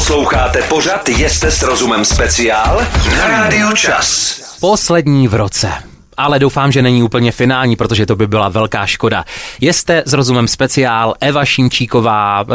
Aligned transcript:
Posloucháte 0.00 0.62
pořad 0.62 1.08
Jeste 1.08 1.50
s 1.50 1.62
rozumem 1.62 2.04
speciál 2.04 2.86
na 3.18 3.28
Rádiu 3.28 3.72
Čas. 3.72 4.40
Poslední 4.60 5.28
v 5.28 5.34
roce. 5.34 5.89
Ale 6.20 6.38
doufám, 6.38 6.72
že 6.72 6.82
není 6.82 7.02
úplně 7.02 7.32
finální, 7.32 7.76
protože 7.76 8.06
to 8.06 8.16
by 8.16 8.26
byla 8.26 8.48
velká 8.48 8.86
škoda. 8.86 9.24
Jste 9.60 10.02
s 10.06 10.12
rozumem 10.12 10.48
speciál 10.48 11.14
Eva 11.20 11.44
Šimčíková. 11.44 12.44
eh, 12.48 12.54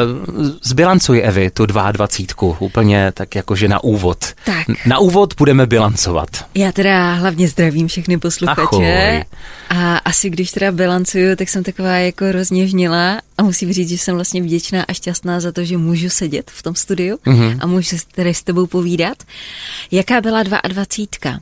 Zbilancuj 0.64 1.22
Evi 1.26 1.50
tu 1.50 1.66
22. 1.66 2.56
Úplně 2.60 3.12
tak 3.12 3.36
jakože 3.36 3.68
na 3.68 3.84
úvod. 3.84 4.26
Tak. 4.46 4.68
Na 4.86 5.00
úvod 5.00 5.34
budeme 5.38 5.66
bilancovat. 5.66 6.30
Já 6.56 6.72
teda 6.72 7.14
hlavně 7.14 7.48
zdravím 7.48 7.88
všechny 7.88 8.18
posluchače. 8.18 8.62
Ahoj. 8.64 9.24
A 9.70 9.98
asi 9.98 10.30
když 10.30 10.52
teda 10.52 10.72
bilancuju, 10.72 11.36
tak 11.36 11.50
jsem 11.50 11.64
taková 11.64 11.92
jako 11.92 12.32
rozněžnila 12.32 13.22
a 13.38 13.44
musím 13.44 13.74
říct, 13.74 13.90
že 13.90 13.98
jsem 13.98 14.16
vlastně 14.16 14.42
vděčná 14.42 14.84
a 14.88 14.94
šťastná 14.94 15.40
za 15.40 15.52
to, 15.52 15.66
že 15.66 15.78
můžu 15.78 16.10
sedět 16.10 16.52
v 16.52 16.64
tom 16.64 16.76
studiu 16.76 17.18
mm-hmm. 17.26 17.58
a 17.62 17.68
můžu 17.68 17.98
se 17.98 18.06
tady 18.16 18.34
s 18.34 18.44
tebou 18.44 18.66
povídat. 18.66 19.18
Jaká 19.92 20.22
byla 20.22 20.44
22? 20.44 21.40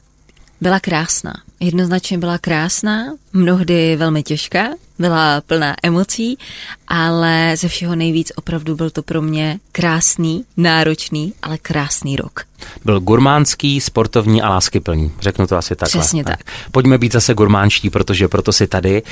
Byla 0.63 0.79
krásná. 0.79 1.33
Jednoznačně 1.59 2.17
byla 2.17 2.37
krásná, 2.37 3.05
mnohdy 3.33 3.95
velmi 3.95 4.23
těžká, 4.23 4.67
byla 4.99 5.41
plná 5.41 5.75
emocí, 5.83 6.37
ale 6.87 7.53
ze 7.57 7.67
všeho 7.67 7.95
nejvíc 7.95 8.31
opravdu 8.35 8.75
byl 8.75 8.89
to 8.89 9.03
pro 9.03 9.21
mě 9.21 9.59
krásný, 9.71 10.45
náročný, 10.57 11.33
ale 11.41 11.57
krásný 11.57 12.15
rok. 12.15 12.43
Byl 12.85 12.99
gurmánský, 12.99 13.81
sportovní 13.81 14.41
a 14.41 14.49
láskyplný. 14.49 15.11
Řeknu 15.19 15.47
to 15.47 15.57
asi 15.57 15.75
takhle. 15.75 16.01
Přesně 16.01 16.23
tak. 16.23 16.39
Pojďme 16.71 16.97
být 16.97 17.13
zase 17.13 17.33
gurmánští, 17.33 17.89
protože 17.89 18.27
proto 18.27 18.53
si 18.53 18.67
tady. 18.67 19.03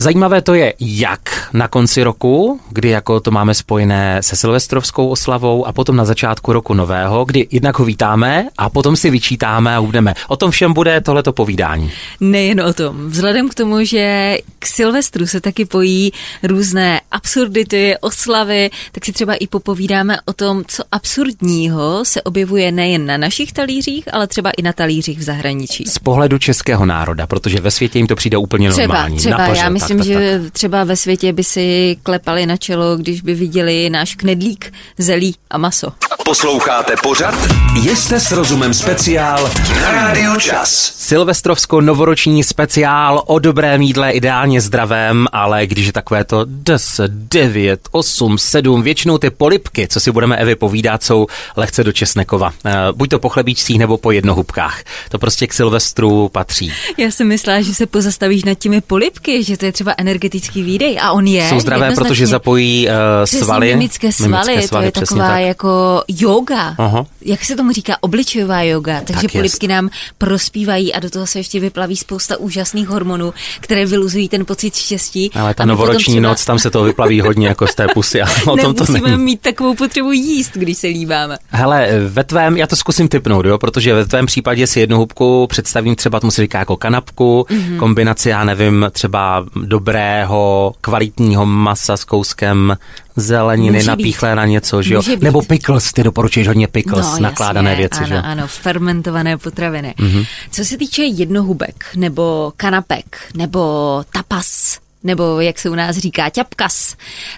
Zajímavé 0.00 0.42
to 0.42 0.54
je, 0.54 0.74
jak 0.80 1.20
na 1.52 1.68
konci 1.68 2.02
roku, 2.02 2.60
kdy 2.70 2.88
jako 2.88 3.20
to 3.20 3.30
máme 3.30 3.54
spojené 3.54 4.22
se 4.22 4.36
silvestrovskou 4.36 5.08
oslavou 5.08 5.66
a 5.66 5.72
potom 5.72 5.96
na 5.96 6.04
začátku 6.04 6.52
roku 6.52 6.74
nového, 6.74 7.24
kdy 7.24 7.46
jednak 7.50 7.78
ho 7.78 7.84
vítáme 7.84 8.48
a 8.58 8.70
potom 8.70 8.96
si 8.96 9.10
vyčítáme 9.10 9.76
a 9.76 9.80
ubneme. 9.80 10.14
O 10.28 10.36
tom 10.36 10.50
všem 10.50 10.72
bude 10.72 11.00
tohleto 11.00 11.32
povídání. 11.32 11.92
Nejen 12.20 12.60
o 12.60 12.72
tom. 12.72 13.08
Vzhledem 13.08 13.48
k 13.48 13.54
tomu, 13.54 13.84
že 13.84 14.36
k 14.58 14.66
Silvestru 14.66 15.26
se 15.26 15.40
taky 15.40 15.64
pojí 15.64 16.12
různé 16.42 17.00
absurdity, 17.22 17.94
oslavy, 18.00 18.70
tak 18.92 19.04
si 19.04 19.12
třeba 19.12 19.34
i 19.34 19.46
popovídáme 19.46 20.18
o 20.24 20.32
tom, 20.32 20.62
co 20.66 20.82
absurdního 20.92 22.04
se 22.04 22.22
objevuje 22.22 22.72
nejen 22.72 23.06
na 23.06 23.16
našich 23.16 23.52
talířích, 23.52 24.14
ale 24.14 24.26
třeba 24.26 24.50
i 24.50 24.62
na 24.62 24.72
talířích 24.72 25.18
v 25.18 25.22
zahraničí. 25.22 25.84
Z 25.84 25.98
pohledu 25.98 26.38
českého 26.38 26.86
národa, 26.86 27.26
protože 27.26 27.60
ve 27.60 27.70
světě 27.70 27.98
jim 27.98 28.06
to 28.06 28.16
přijde 28.16 28.36
úplně 28.36 28.70
Třeba, 28.70 28.86
normální. 28.86 29.16
třeba, 29.18 29.36
Na 29.38 29.46
pořad, 29.46 29.62
já 29.62 29.68
myslím, 29.68 29.98
tak, 29.98 30.06
tak, 30.06 30.16
že 30.16 30.40
tak. 30.42 30.52
třeba 30.52 30.84
ve 30.84 30.96
světě 30.96 31.32
by 31.32 31.44
si 31.44 31.96
klepali 32.02 32.46
na 32.46 32.56
čelo, 32.56 32.96
když 32.96 33.20
by 33.20 33.34
viděli 33.34 33.90
náš 33.90 34.14
knedlík, 34.14 34.72
zelí 34.98 35.34
a 35.50 35.58
maso. 35.58 35.92
Posloucháte 36.24 36.94
pořad 37.02 37.34
Jeste 37.82 38.20
s 38.20 38.32
rozumem 38.32 38.74
speciál 38.74 39.50
na 39.82 39.92
Rádiu 39.92 40.40
Čas. 40.40 40.92
Silvestrovsko-novoroční 40.98 42.44
speciál 42.44 43.22
o 43.26 43.38
dobrém 43.38 43.82
jídle, 43.82 44.10
ideálně 44.10 44.60
zdravém, 44.60 45.26
ale 45.32 45.66
když 45.66 45.86
je 45.86 45.92
takové 45.92 46.24
to 46.24 46.44
10, 46.44 47.07
9, 47.08 47.80
8, 47.90 48.38
7, 48.38 48.82
většinou 48.82 49.18
ty 49.18 49.30
polipky, 49.30 49.88
co 49.88 50.00
si 50.00 50.12
budeme 50.12 50.36
Evi 50.36 50.54
povídat, 50.54 51.02
jsou 51.02 51.26
lehce 51.56 51.84
do 51.84 51.92
česnekova. 51.92 52.52
Eh, 52.64 52.72
Buď 52.92 53.10
to 53.10 53.18
po 53.18 53.28
chlebíčcích 53.28 53.78
nebo 53.78 53.96
po 53.96 54.10
jednohubkách. 54.10 54.82
To 55.10 55.18
prostě 55.18 55.46
k 55.46 55.52
Silvestru 55.54 56.28
patří. 56.28 56.72
Já 56.96 57.10
jsem 57.10 57.28
myslela, 57.28 57.60
že 57.60 57.74
se 57.74 57.86
pozastavíš 57.86 58.44
nad 58.44 58.54
těmi 58.54 58.80
polipky, 58.80 59.44
že 59.44 59.56
to 59.56 59.64
je 59.64 59.72
třeba 59.72 59.94
energetický 59.98 60.62
výdej 60.62 60.98
a 61.00 61.12
on 61.12 61.26
je. 61.26 61.48
Jsou 61.48 61.60
zdravé, 61.60 61.94
protože 61.94 62.26
zapojí 62.26 62.88
uh, 62.88 62.92
svaly. 63.24 63.66
mimické 63.66 64.12
svaly, 64.12 64.52
mimické 64.52 64.76
to 64.76 64.82
je 64.82 64.92
taková 64.92 65.28
tak. 65.28 65.40
jako 65.40 66.02
yoga. 66.08 66.74
Aha. 66.78 67.06
Jak 67.20 67.44
se 67.44 67.56
tomu 67.56 67.72
říká? 67.72 67.96
Obličejová 68.00 68.62
yoga. 68.62 69.00
Takže 69.04 69.22
Tak 69.22 69.32
polipky 69.32 69.66
jest. 69.66 69.70
nám 69.70 69.90
prospívají 70.18 70.94
a 70.94 71.00
do 71.00 71.10
toho 71.10 71.26
se 71.26 71.38
ještě 71.38 71.60
vyplaví 71.60 71.96
spousta 71.96 72.36
úžasných 72.36 72.88
hormonů, 72.88 73.34
které 73.60 73.86
vyluzují 73.86 74.28
ten 74.28 74.44
pocit 74.44 74.74
štěstí. 74.74 75.30
Ale 75.34 75.54
ta 75.54 75.64
novoroční 75.64 76.14
třeba 76.14 76.28
noc, 76.28 76.44
tam 76.44 76.58
se 76.58 76.70
to 76.70 76.82
vyplaví 76.98 77.20
hodně 77.20 77.48
jako 77.48 77.66
z 77.66 77.74
té 77.74 77.86
pusy. 77.94 78.22
ale 78.22 78.30
o 78.46 78.56
tom 78.56 78.74
to 78.74 78.84
není. 78.92 79.16
mít 79.16 79.40
takovou 79.40 79.74
potřebu 79.74 80.12
jíst, 80.12 80.50
když 80.56 80.78
se 80.78 80.86
líbáme. 80.86 81.36
Hele, 81.48 81.88
ve 82.08 82.24
tvém, 82.24 82.56
já 82.56 82.66
to 82.66 82.76
zkusím 82.76 83.08
typnout, 83.08 83.46
jo, 83.46 83.58
protože 83.58 83.94
ve 83.94 84.06
tvém 84.06 84.26
případě 84.26 84.66
si 84.66 84.80
jednu 84.80 84.96
hubku 84.98 85.46
představím 85.46 85.96
třeba, 85.96 86.20
tomu 86.20 86.30
se 86.30 86.42
říká 86.42 86.58
jako 86.58 86.76
kanapku, 86.76 87.46
Mhm. 87.50 87.58
mm-hmm. 87.60 87.78
kombinaci, 87.78 88.28
já 88.28 88.44
nevím, 88.44 88.86
třeba 88.92 89.44
dobrého, 89.64 90.72
kvalitního 90.80 91.46
masa 91.46 91.96
s 91.96 92.04
kouskem 92.04 92.76
zeleniny 93.16 93.70
Může 93.70 93.80
být. 93.80 93.86
napíchlé 93.86 94.34
na 94.34 94.46
něco, 94.46 94.82
že 94.82 94.94
jo? 94.94 94.98
Může 94.98 95.16
být. 95.16 95.22
Nebo 95.22 95.42
pickles, 95.42 95.92
ty 95.92 96.02
doporučuješ 96.02 96.48
hodně 96.48 96.68
pickles, 96.68 97.06
No, 97.12 97.18
nakládané 97.20 97.70
jasně, 97.70 97.80
věci, 97.80 97.98
ano, 97.98 98.06
že 98.06 98.14
jo? 98.14 98.20
Ano, 98.24 98.46
fermentované 98.46 99.38
potraviny. 99.38 99.94
Mhm. 99.98 100.08
Mm-hmm. 100.10 100.26
Co 100.50 100.64
se 100.64 100.76
týče 100.76 101.02
jednohubek, 101.02 101.84
nebo 101.96 102.52
kanapek, 102.56 103.16
nebo 103.36 104.02
tapas, 104.12 104.78
nebo 105.04 105.40
jak 105.40 105.58
se 105.58 105.70
u 105.70 105.74
nás 105.74 105.96
říká, 105.96 106.30
ťapkas, 106.30 106.96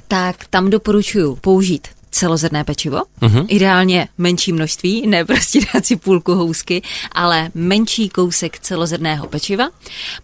tak 0.09 0.37
tam 0.51 0.71
doporučuji 0.71 1.37
použít 1.37 1.89
celozrné 2.11 2.65
pečivo, 2.65 3.03
mm-hmm. 3.21 3.47
ideálně 3.49 4.09
menší 4.19 4.53
množství, 4.53 5.07
ne 5.07 5.25
prostě 5.25 5.61
dát 5.75 5.87
si 5.87 5.97
půlku 5.97 6.35
housky, 6.35 6.83
ale 7.13 7.51
menší 7.55 8.09
kousek 8.09 8.59
celozrného 8.59 9.27
pečiva. 9.27 9.69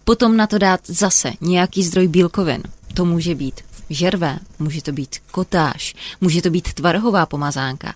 Potom 0.03 0.37
na 0.37 0.47
to 0.47 0.57
dát 0.57 0.79
zase 0.85 1.33
nějaký 1.41 1.83
zdroj 1.83 2.07
bílkovin. 2.07 2.63
To 2.97 3.05
může 3.05 3.35
být 3.35 3.61
žerve, 3.89 4.39
může 4.59 4.81
to 4.81 4.91
být 4.91 5.15
kotáž, 5.31 5.95
může 6.21 6.41
to 6.41 6.49
být 6.49 6.73
tvarohová 6.73 7.25
pomazánka. 7.25 7.93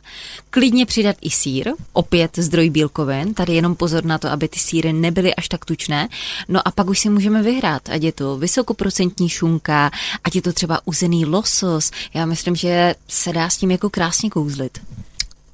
Klidně 0.49 0.85
přidat 0.85 1.15
i 1.21 1.29
sír, 1.29 1.71
opět 1.93 2.37
zdroj 2.37 2.69
bílkovin, 2.69 3.33
tady 3.33 3.53
jenom 3.53 3.75
pozor 3.75 4.05
na 4.05 4.17
to, 4.17 4.29
aby 4.29 4.47
ty 4.47 4.59
síry 4.59 4.93
nebyly 4.93 5.35
až 5.35 5.47
tak 5.47 5.65
tučné. 5.65 6.07
No 6.49 6.67
a 6.67 6.71
pak 6.71 6.89
už 6.89 6.99
si 6.99 7.09
můžeme 7.09 7.43
vyhrát, 7.43 7.89
ať 7.89 8.03
je 8.03 8.11
to 8.11 8.37
vysokoprocentní 8.37 9.29
šunka, 9.29 9.91
ať 10.23 10.35
je 10.35 10.41
to 10.41 10.53
třeba 10.53 10.79
uzený 10.85 11.25
losos. 11.25 11.91
Já 12.13 12.25
myslím, 12.25 12.55
že 12.55 12.95
se 13.07 13.33
dá 13.33 13.49
s 13.49 13.57
tím 13.57 13.71
jako 13.71 13.89
krásně 13.89 14.29
kouzlit. 14.29 14.79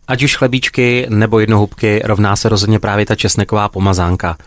Ať 0.07 0.23
už 0.23 0.35
chlebíčky 0.35 1.05
nebo 1.09 1.39
jednohubky, 1.39 2.01
rovná 2.03 2.35
se 2.35 2.49
rozhodně 2.49 2.79
právě 2.79 3.05
ta 3.05 3.15
česneková 3.15 3.69
pomazánka. 3.69 4.37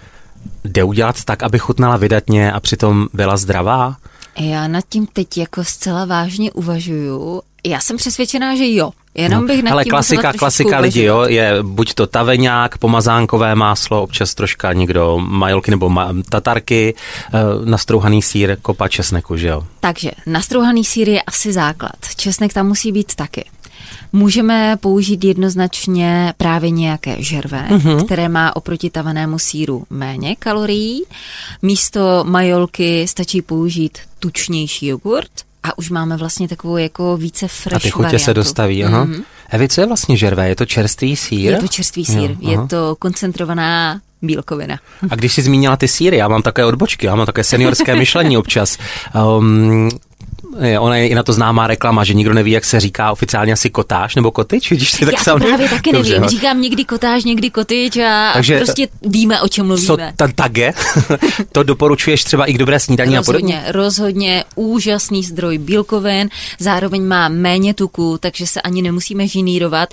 Jde 0.64 0.84
udělat 0.84 1.24
tak, 1.24 1.42
aby 1.42 1.58
chutnala 1.58 1.96
vydatně 1.96 2.52
a 2.52 2.60
přitom 2.60 3.08
byla 3.12 3.36
zdravá? 3.36 3.96
Já 4.38 4.68
nad 4.68 4.84
tím 4.88 5.06
teď 5.06 5.38
jako 5.38 5.64
zcela 5.64 6.04
vážně 6.04 6.52
uvažuju. 6.52 7.42
Já 7.66 7.80
jsem 7.80 7.96
přesvědčená, 7.96 8.56
že 8.56 8.72
jo. 8.72 8.90
Jenom 9.14 9.46
bych 9.46 9.62
nad 9.62 9.72
Ale 9.72 9.84
tím 9.84 9.90
klasika, 9.90 10.32
klasika 10.32 10.78
lidí, 10.78 11.02
jo, 11.02 11.22
je 11.22 11.58
buď 11.62 11.94
to 11.94 12.06
taveňák, 12.06 12.78
pomazánkové 12.78 13.54
máslo, 13.54 14.02
občas 14.02 14.34
troška 14.34 14.72
někdo 14.72 15.18
majolky 15.18 15.70
nebo 15.70 15.88
ma- 15.90 16.22
tatarky, 16.28 16.94
eh, 17.34 17.38
nastrouhaný 17.64 18.22
sír, 18.22 18.56
kopa 18.62 18.88
česneku, 18.88 19.36
že 19.36 19.48
jo. 19.48 19.66
Takže 19.80 20.10
nastrouhaný 20.26 20.84
sír 20.84 21.08
je 21.08 21.22
asi 21.22 21.52
základ. 21.52 21.92
Česnek 22.16 22.52
tam 22.52 22.66
musí 22.68 22.92
být 22.92 23.14
taky. 23.14 23.44
Můžeme 24.12 24.76
použít 24.80 25.24
jednoznačně 25.24 26.34
právě 26.36 26.70
nějaké 26.70 27.16
žerve, 27.18 27.66
Mhm. 27.70 27.78
mm-hmm. 27.80 28.04
které 28.04 28.28
má 28.28 28.56
oproti 28.56 28.90
tavenému 28.90 29.38
síru 29.38 29.84
méně 29.90 30.36
kalorií. 30.38 31.02
Místo 31.62 32.24
majolky 32.28 33.08
stačí 33.08 33.42
použít 33.42 33.98
tučnější 34.18 34.86
jogurt 34.86 35.30
a 35.62 35.78
už 35.78 35.90
máme 35.90 36.16
vlastně 36.16 36.48
takovou 36.48 36.76
jako 36.76 37.16
více 37.16 37.48
fresh 37.48 37.76
A 37.76 37.78
ty 37.80 37.90
chutě 37.90 38.02
variantu. 38.02 38.24
se 38.24 38.34
dostaví, 38.34 38.84
aha. 38.84 39.04
Mhm. 39.04 39.22
Evi, 39.50 39.68
co 39.68 39.80
je 39.80 39.86
vlastně 39.86 40.16
žervé? 40.16 40.48
Je 40.48 40.56
to 40.56 40.66
čerstvý 40.66 41.16
sír? 41.16 41.50
Je 41.52 41.56
to 41.56 41.68
čerstvý 41.68 42.04
sír, 42.04 42.30
Jo, 42.30 42.36
je 42.50 42.56
aha. 42.56 42.66
to 42.66 42.96
koncentrovaná 42.98 44.00
bílkovina. 44.22 44.78
A 45.10 45.14
když 45.14 45.32
jsi 45.34 45.42
zmínila 45.42 45.76
ty 45.76 45.88
síry, 45.88 46.16
já 46.16 46.28
mám 46.28 46.42
také 46.42 46.64
odbočky, 46.64 47.06
já 47.06 47.14
mám 47.14 47.26
také 47.26 47.44
seniorské 47.44 47.96
myšlení 47.96 48.36
občas. 48.38 48.78
Um, 49.38 49.88
je, 50.60 50.78
ona 50.78 50.96
je 50.96 51.08
i 51.08 51.14
na 51.14 51.22
to 51.22 51.32
známá 51.32 51.66
reklama, 51.66 52.04
že 52.04 52.14
nikdo 52.14 52.34
neví, 52.34 52.50
jak 52.50 52.64
se 52.64 52.80
říká 52.80 53.12
oficiálně 53.12 53.52
asi 53.52 53.70
kotáž 53.70 54.14
nebo 54.14 54.30
kotyč, 54.30 54.70
vidíš 54.70 54.92
ty 54.92 55.04
tak 55.04 55.12
Já 55.14 55.18
to 55.18 55.24
sám- 55.24 55.40
právě 55.40 55.68
taky 55.68 55.92
Dobře, 55.92 56.10
nevím. 56.10 56.22
no. 56.22 56.28
Říkám 56.28 56.60
někdy 56.60 56.84
kotáž, 56.84 57.24
někdy 57.24 57.50
kotyč 57.50 57.96
a 57.96 58.30
Takže- 58.32 58.56
prostě 58.58 58.88
víme, 59.02 59.42
o 59.42 59.48
čem 59.48 59.64
Co 59.64 59.66
mluvíme. 59.86 60.12
ten 60.16 60.32
tage, 60.32 60.72
to 61.52 61.62
doporučuješ 61.62 62.24
třeba 62.24 62.44
i 62.46 62.52
k 62.52 62.58
dobré 62.58 62.80
snídaní 62.80 63.18
a 63.18 63.22
podobně? 63.22 63.54
Rozhodně, 63.66 63.72
rozhodně 63.72 64.44
úžasný 64.54 65.24
zdroj 65.24 65.58
bílkovin, 65.58 66.28
zároveň 66.58 67.02
má 67.06 67.28
méně 67.28 67.74
tuku, 67.74 68.18
takže 68.20 68.46
se 68.46 68.60
ani 68.60 68.82
nemusíme 68.82 69.26
žinírovat. 69.28 69.88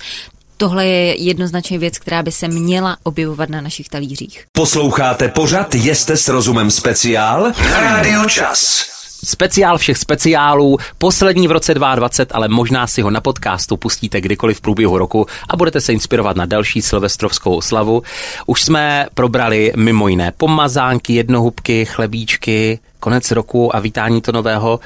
Tohle 0.56 0.86
je 0.86 1.22
jednoznačně 1.22 1.78
věc, 1.78 1.98
která 1.98 2.22
by 2.22 2.32
se 2.32 2.48
měla 2.48 2.96
objevovat 3.02 3.48
na 3.48 3.60
našich 3.60 3.88
talířích. 3.88 4.44
Posloucháte 4.52 5.28
pořad 5.28 5.74
Jeste 5.74 6.16
s 6.16 6.28
rozumem 6.28 6.70
speciál 6.70 7.52
na 7.70 7.80
Rádiu 7.80 8.28
Čas. 8.28 8.84
Speciál 9.24 9.78
všech 9.78 9.98
speciálů, 9.98 10.78
poslední 10.98 11.48
v 11.48 11.50
roce 11.50 11.74
2020, 11.74 12.32
ale 12.34 12.48
možná 12.48 12.86
si 12.86 13.02
ho 13.02 13.10
na 13.10 13.20
podcastu 13.20 13.76
pustíte 13.76 14.20
kdykoliv 14.20 14.58
v 14.58 14.60
průběhu 14.60 14.98
roku 14.98 15.26
a 15.48 15.56
budete 15.56 15.80
se 15.80 15.92
inspirovat 15.92 16.36
na 16.36 16.46
další 16.46 16.82
silvestrovskou 16.82 17.56
oslavu. 17.56 18.02
Už 18.46 18.62
jsme 18.62 19.06
probrali 19.14 19.72
mimo 19.76 20.08
jiné 20.08 20.32
pomazánky, 20.36 21.12
jednohubky, 21.14 21.84
chlebíčky, 21.84 22.78
konec 23.00 23.30
roku 23.30 23.76
a 23.76 23.80
vítání 23.80 24.20
to 24.20 24.32
nového. 24.32 24.80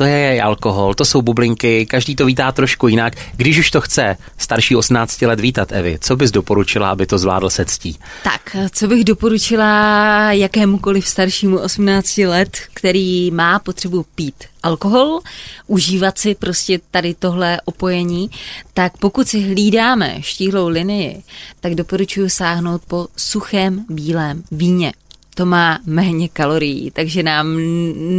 To 0.00 0.04
je 0.04 0.42
alkohol, 0.42 0.94
to 0.94 1.04
jsou 1.04 1.22
bublinky, 1.22 1.86
každý 1.86 2.16
to 2.16 2.26
vítá 2.26 2.52
trošku 2.52 2.88
jinak. 2.88 3.12
Když 3.36 3.58
už 3.58 3.70
to 3.70 3.80
chce 3.80 4.16
starší 4.38 4.76
18 4.76 5.22
let 5.22 5.40
vítat, 5.40 5.72
Evi, 5.72 5.98
co 6.00 6.16
bys 6.16 6.30
doporučila, 6.30 6.90
aby 6.90 7.06
to 7.06 7.18
zvládl 7.18 7.50
se 7.50 7.64
ctí? 7.64 7.98
Tak, 8.24 8.56
co 8.72 8.86
bych 8.86 9.04
doporučila 9.04 10.32
jakémukoliv 10.32 11.08
staršímu 11.08 11.58
18 11.58 12.18
let, 12.18 12.58
který 12.74 13.30
má 13.30 13.58
potřebu 13.58 14.06
pít 14.14 14.34
alkohol, 14.62 15.20
užívat 15.66 16.18
si 16.18 16.34
prostě 16.34 16.80
tady 16.90 17.14
tohle 17.14 17.60
opojení, 17.64 18.30
tak 18.74 18.96
pokud 18.96 19.28
si 19.28 19.40
hlídáme 19.40 20.16
štíhlou 20.20 20.68
linii, 20.68 21.22
tak 21.60 21.74
doporučuji 21.74 22.30
sáhnout 22.30 22.82
po 22.88 23.08
suchém 23.16 23.84
bílém 23.88 24.42
víně 24.50 24.92
to 25.40 25.46
má 25.46 25.78
méně 25.86 26.28
kalorií, 26.28 26.90
takže 26.90 27.22
nám 27.22 27.46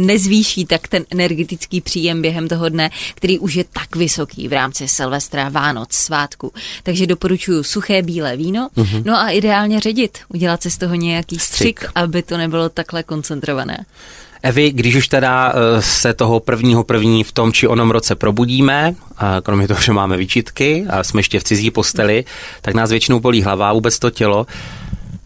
nezvýší 0.06 0.64
tak 0.64 0.88
ten 0.88 1.04
energetický 1.10 1.80
příjem 1.80 2.22
během 2.22 2.48
toho 2.48 2.68
dne, 2.68 2.90
který 3.14 3.38
už 3.38 3.54
je 3.54 3.64
tak 3.72 3.96
vysoký 3.96 4.48
v 4.48 4.52
rámci 4.52 4.88
Silvestra, 4.88 5.48
Vánoc, 5.48 5.92
svátku. 5.92 6.52
Takže 6.82 7.06
doporučuji 7.06 7.62
suché 7.62 8.02
bílé 8.02 8.36
víno, 8.36 8.68
mm-hmm. 8.76 9.02
no 9.04 9.18
a 9.18 9.30
ideálně 9.30 9.80
ředit, 9.80 10.18
udělat 10.28 10.62
si 10.62 10.70
z 10.70 10.78
toho 10.78 10.94
nějaký 10.94 11.38
střik, 11.38 11.78
střik, 11.78 11.92
aby 11.94 12.22
to 12.22 12.36
nebylo 12.36 12.68
takhle 12.68 13.02
koncentrované. 13.02 13.84
Evi, 14.42 14.70
když 14.70 14.94
už 14.94 15.08
teda 15.08 15.52
eh, 15.54 15.82
se 15.82 16.14
toho 16.14 16.40
prvního 16.40 16.84
první 16.84 17.24
v 17.24 17.32
tom 17.32 17.52
či 17.52 17.68
onom 17.68 17.90
roce 17.90 18.14
probudíme, 18.14 18.94
a 19.18 19.40
kromě 19.40 19.68
toho, 19.68 19.80
že 19.80 19.92
máme 19.92 20.16
výčitky 20.16 20.86
a 20.88 21.04
jsme 21.04 21.20
ještě 21.20 21.40
v 21.40 21.44
cizí 21.44 21.70
posteli, 21.70 22.24
tak 22.62 22.74
nás 22.74 22.90
většinou 22.90 23.20
bolí 23.20 23.42
hlava, 23.42 23.72
vůbec 23.72 23.98
to 23.98 24.10
tělo. 24.10 24.46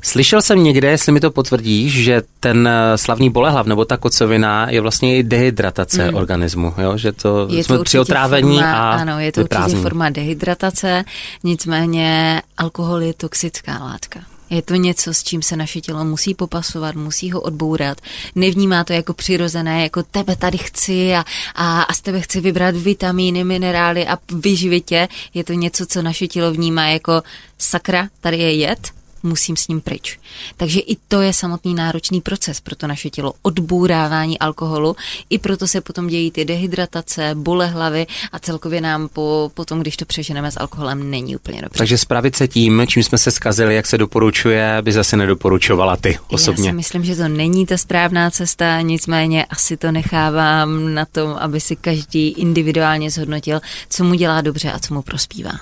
Slyšel 0.07 0.43
jsem 0.43 0.65
někde, 0.65 0.91
jestli 0.91 1.13
mi 1.13 1.21
to 1.21 1.31
potvrdíš, 1.31 2.05
že 2.05 2.23
ten 2.41 2.69
eh, 2.69 2.99
slavný 2.99 3.31
bolehlav 3.31 3.67
nebo 3.67 3.85
ta 3.85 3.97
kocovina 3.97 4.71
je 4.71 4.81
vlastně 4.81 5.19
i 5.19 5.23
dehydratace 5.23 6.11
mm. 6.11 6.17
organismu, 6.17 6.75
jo? 6.79 6.99
že 6.99 7.13
to 7.13 7.49
je 7.51 7.65
jsme 7.65 7.79
to 7.79 7.85
při 7.85 7.99
otrávení 7.99 8.57
forma, 8.57 8.73
a 8.73 8.91
Ano, 8.91 9.21
je 9.21 9.33
to 9.33 9.41
vyprázdní. 9.41 9.73
určitě 9.75 9.83
forma 9.83 10.11
dehydratace, 10.11 11.05
nicméně 11.45 12.43
alkohol 12.59 13.03
je 13.03 13.15
toxická 13.15 13.79
látka. 13.79 14.21
Je 14.51 14.63
to 14.63 14.75
něco, 14.75 15.15
s 15.15 15.23
čím 15.23 15.43
se 15.43 15.57
naše 15.57 15.81
tělo 15.81 16.05
musí 16.05 16.35
popasovat, 16.35 16.95
musí 16.95 17.33
ho 17.33 17.41
odbourat. 17.41 18.01
Nevnímá 18.35 18.85
to 18.85 18.93
jako 18.93 19.15
přirozené, 19.15 19.83
jako 19.83 20.03
tebe 20.03 20.37
tady 20.37 20.59
chci 20.59 21.15
a, 21.15 21.25
a, 21.55 21.83
a 21.83 21.93
z 21.93 22.01
tebe 22.01 22.21
chci 22.21 22.41
vybrat 22.41 22.77
vitamíny, 22.77 23.45
minerály 23.45 24.07
a 24.07 24.19
vyživitě. 24.33 25.09
Je 25.35 25.45
to 25.45 25.53
něco, 25.53 25.87
co 25.87 26.03
naše 26.03 26.27
tělo 26.27 26.53
vnímá 26.53 26.89
jako 26.89 27.23
sakra, 27.59 28.09
tady 28.21 28.37
je 28.37 28.55
jed, 28.55 28.79
musím 29.23 29.57
s 29.57 29.69
ním 29.69 29.81
pryč. 29.81 30.19
Takže 30.57 30.81
i 30.81 30.97
to 31.09 31.21
je 31.21 31.33
samotný 31.33 31.75
náročný 31.75 32.21
proces 32.21 32.61
pro 32.61 32.77
to 32.77 32.87
naše 32.87 33.11
tělo, 33.11 33.33
odbůrávání 33.43 34.39
alkoholu, 34.39 34.97
i 35.31 35.39
proto 35.39 35.67
se 35.67 35.81
potom 35.81 36.07
dějí 36.07 36.31
ty 36.31 36.45
dehydratace, 36.45 37.31
bole 37.35 37.67
hlavy 37.67 38.07
a 38.33 38.39
celkově 38.39 38.81
nám 38.81 39.09
po, 39.09 39.51
potom, 39.55 39.81
když 39.81 39.97
to 39.97 40.05
přeženeme 40.05 40.51
s 40.51 40.61
alkoholem, 40.61 41.11
není 41.11 41.37
úplně 41.37 41.63
dobře. 41.63 41.79
Takže 41.79 41.99
spravit 41.99 42.37
se 42.37 42.49
tím, 42.49 42.83
čím 42.89 43.03
jsme 43.03 43.19
se 43.19 43.31
zkazili, 43.31 43.75
jak 43.75 43.87
se 43.87 43.99
doporučuje, 43.99 44.79
by 44.83 44.93
zase 44.93 45.17
nedoporučovala 45.17 45.97
ty 45.97 46.19
osobně. 46.29 46.69
Já 46.69 46.73
si 46.73 46.77
myslím, 46.77 47.05
že 47.05 47.17
to 47.17 47.29
není 47.29 47.67
ta 47.67 47.79
správná 47.79 48.31
cesta, 48.31 48.81
nicméně 48.81 49.45
asi 49.45 49.77
to 49.77 49.93
nechávám 49.93 50.95
na 50.95 51.05
tom, 51.05 51.37
aby 51.41 51.61
si 51.61 51.77
každý 51.77 52.29
individuálně 52.29 53.11
zhodnotil, 53.11 53.61
co 53.89 54.05
mu 54.05 54.15
dělá 54.15 54.41
dobře 54.41 54.73
a 54.73 54.79
co 54.79 54.95
mu 54.95 55.03
prospívá. 55.03 55.53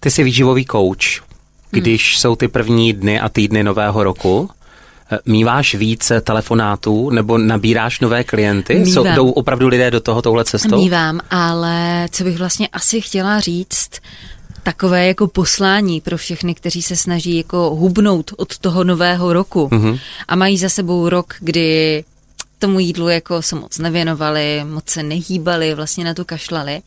Ty 0.00 0.10
jsi 0.10 0.24
výživový 0.24 0.64
kouč 0.64 1.22
když 1.72 2.14
hmm. 2.14 2.20
jsou 2.20 2.36
ty 2.36 2.48
první 2.48 2.92
dny 2.92 3.20
a 3.20 3.28
týdny 3.28 3.64
nového 3.64 4.04
roku? 4.04 4.50
Eh, 5.12 5.18
míváš 5.26 5.74
více 5.74 6.20
telefonátů 6.20 7.10
nebo 7.10 7.38
nabíráš 7.38 8.00
nové 8.00 8.24
klienty? 8.24 8.86
Jsou, 8.86 9.04
jdou 9.14 9.30
opravdu 9.30 9.68
lidé 9.68 9.90
do 9.90 10.00
toho 10.00 10.22
touhle 10.22 10.44
cestou? 10.44 10.76
Mívám, 10.76 11.20
ale 11.30 12.08
co 12.10 12.24
bych 12.24 12.38
vlastně 12.38 12.68
asi 12.68 13.00
chtěla 13.00 13.40
říct, 13.40 13.90
takové 14.62 15.06
jako 15.06 15.26
poslání 15.26 16.00
pro 16.00 16.16
všechny, 16.16 16.54
kteří 16.54 16.82
se 16.82 16.96
snaží 16.96 17.36
jako 17.36 17.70
hubnout 17.74 18.30
od 18.36 18.58
toho 18.58 18.84
nového 18.84 19.32
roku 19.32 19.68
mm-hmm. 19.72 19.98
a 20.28 20.36
mají 20.36 20.58
za 20.58 20.68
sebou 20.68 21.08
rok, 21.08 21.34
kdy 21.40 22.04
tomu 22.62 22.78
jídlu 22.78 23.08
jako 23.08 23.42
se 23.42 23.56
moc 23.56 23.78
nevěnovali, 23.78 24.64
moc 24.64 24.88
se 24.88 25.02
nehýbali, 25.02 25.74
vlastně 25.74 26.04
na 26.04 26.14
to 26.14 26.24
kašlali. 26.24 26.82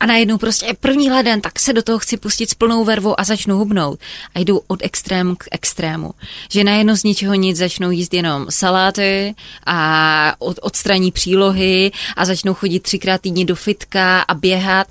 A 0.00 0.06
najednou 0.06 0.38
prostě 0.38 0.74
první 0.80 1.10
leden, 1.10 1.40
tak 1.40 1.58
se 1.58 1.72
do 1.72 1.82
toho 1.82 1.98
chci 1.98 2.16
pustit 2.16 2.50
s 2.50 2.54
plnou 2.54 2.84
vervou 2.84 3.20
a 3.20 3.24
začnu 3.24 3.58
hubnout. 3.58 4.00
A 4.34 4.38
jdou 4.38 4.60
od 4.66 4.80
extrému 4.82 5.34
k 5.36 5.44
extrému. 5.50 6.10
Že 6.50 6.64
najednou 6.64 6.96
z 6.96 7.04
ničeho 7.04 7.34
nic 7.34 7.56
začnou 7.56 7.90
jíst 7.90 8.14
jenom 8.14 8.46
saláty 8.50 9.34
a 9.66 10.34
od, 10.38 10.58
odstraní 10.62 11.12
přílohy 11.12 11.90
a 12.16 12.24
začnou 12.24 12.54
chodit 12.54 12.80
třikrát 12.80 13.20
týdně 13.20 13.44
do 13.44 13.54
fitka 13.54 14.20
a 14.20 14.34
běhat. 14.34 14.86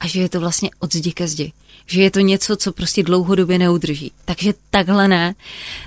A 0.00 0.06
že 0.06 0.20
je 0.20 0.28
to 0.28 0.40
vlastně 0.40 0.70
od 0.78 0.92
zdi 0.92 1.12
ke 1.12 1.28
zdi 1.28 1.52
že 1.88 2.02
je 2.02 2.10
to 2.10 2.20
něco, 2.20 2.56
co 2.56 2.72
prostě 2.72 3.02
dlouhodobě 3.02 3.58
neudrží. 3.58 4.12
Takže 4.24 4.54
takhle 4.70 5.08
ne. 5.08 5.34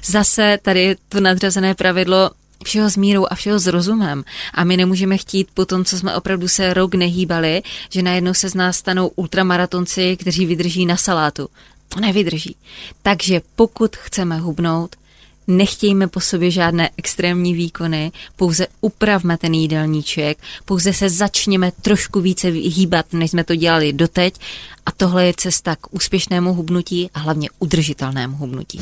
Zase 0.05 0.59
tady 0.61 0.95
to 1.09 1.19
nadřazené 1.19 1.75
pravidlo 1.75 2.31
všeho 2.63 2.89
s 2.89 2.97
mírou 2.97 3.25
a 3.29 3.35
všeho 3.35 3.59
s 3.59 3.67
rozumem. 3.67 4.23
A 4.53 4.63
my 4.63 4.77
nemůžeme 4.77 5.17
chtít 5.17 5.47
po 5.53 5.65
tom, 5.65 5.85
co 5.85 5.97
jsme 5.97 6.15
opravdu 6.15 6.47
se 6.47 6.73
rok 6.73 6.95
nehýbali, 6.95 7.61
že 7.89 8.01
najednou 8.01 8.33
se 8.33 8.49
z 8.49 8.53
nás 8.55 8.77
stanou 8.77 9.07
ultramaratonci, 9.07 10.17
kteří 10.17 10.45
vydrží 10.45 10.85
na 10.85 10.97
salátu. 10.97 11.49
To 11.89 11.99
nevydrží. 11.99 12.55
Takže 13.01 13.41
pokud 13.55 13.95
chceme 13.95 14.39
hubnout, 14.39 14.95
nechtějme 15.49 16.07
po 16.07 16.19
sobě 16.19 16.51
žádné 16.51 16.89
extrémní 16.97 17.53
výkony, 17.53 18.11
pouze 18.35 18.67
upravme 18.81 19.37
ten 19.37 19.53
jídelníček, 19.53 20.37
pouze 20.65 20.93
se 20.93 21.09
začněme 21.09 21.71
trošku 21.81 22.21
více 22.21 22.47
hýbat, 22.47 23.13
než 23.13 23.31
jsme 23.31 23.43
to 23.43 23.55
dělali 23.55 23.93
doteď 23.93 24.33
a 24.85 24.91
tohle 24.91 25.25
je 25.25 25.33
cesta 25.37 25.75
k 25.75 25.93
úspěšnému 25.93 26.53
hubnutí 26.53 27.09
a 27.13 27.19
hlavně 27.19 27.49
udržitelnému 27.59 28.37
hubnutí. 28.37 28.81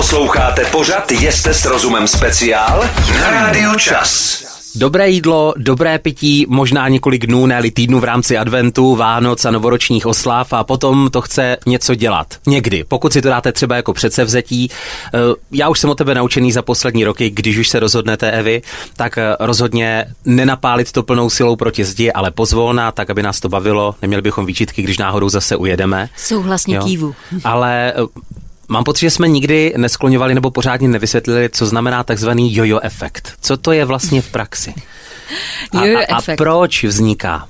Posloucháte 0.00 0.64
pořad 0.64 1.12
Jeste 1.12 1.54
s 1.54 1.64
rozumem 1.64 2.08
speciál 2.08 2.84
na 3.20 3.30
Rádiu 3.30 3.74
Čas. 3.74 4.42
Dobré 4.74 5.10
jídlo, 5.10 5.54
dobré 5.56 5.98
pití, 5.98 6.46
možná 6.48 6.88
několik 6.88 7.26
dnů, 7.26 7.46
ne 7.46 7.62
týdnu 7.70 8.00
v 8.00 8.04
rámci 8.04 8.38
adventu, 8.38 8.96
Vánoc 8.96 9.44
a 9.44 9.50
novoročních 9.50 10.06
oslav 10.06 10.52
a 10.52 10.64
potom 10.64 11.10
to 11.12 11.20
chce 11.20 11.56
něco 11.66 11.94
dělat. 11.94 12.26
Někdy, 12.46 12.84
pokud 12.84 13.12
si 13.12 13.22
to 13.22 13.28
dáte 13.28 13.52
třeba 13.52 13.76
jako 13.76 13.92
předsevzetí. 13.92 14.70
Eh, 15.14 15.18
já 15.52 15.68
už 15.68 15.78
jsem 15.78 15.90
o 15.90 15.94
tebe 15.94 16.14
naučený 16.14 16.52
za 16.52 16.62
poslední 16.62 17.04
roky, 17.04 17.30
když 17.30 17.58
už 17.58 17.68
se 17.68 17.80
rozhodnete, 17.80 18.30
Evi, 18.30 18.62
tak 18.96 19.18
eh, 19.18 19.36
rozhodně 19.40 20.06
nenapálit 20.24 20.92
to 20.92 21.02
plnou 21.02 21.30
silou 21.30 21.56
proti 21.56 21.84
zdi, 21.84 22.12
ale 22.12 22.30
pozvolna, 22.30 22.92
tak 22.92 23.10
aby 23.10 23.22
nás 23.22 23.40
to 23.40 23.48
bavilo. 23.48 23.94
Neměli 24.02 24.22
bychom 24.22 24.46
výčitky, 24.46 24.82
když 24.82 24.98
náhodou 24.98 25.28
zase 25.28 25.56
ujedeme. 25.56 26.08
Souhlasně 26.16 26.78
kývu. 26.78 27.14
Ale 27.44 27.92
eh, 27.92 28.40
Mám 28.70 28.84
pocit, 28.84 29.00
že 29.00 29.10
jsme 29.10 29.28
nikdy 29.28 29.74
neskloňovali 29.76 30.34
nebo 30.34 30.50
pořádně 30.50 30.88
nevysvětlili, 30.88 31.48
co 31.52 31.66
znamená 31.66 32.04
takzvaný 32.04 32.56
jojo 32.56 32.80
efekt. 32.82 33.32
Co 33.40 33.56
to 33.56 33.72
je 33.72 33.84
vlastně 33.84 34.22
v 34.22 34.30
praxi? 34.30 34.74
A, 35.72 35.80
a, 35.80 36.16
a 36.16 36.36
proč 36.36 36.84
vzniká? 36.84 37.48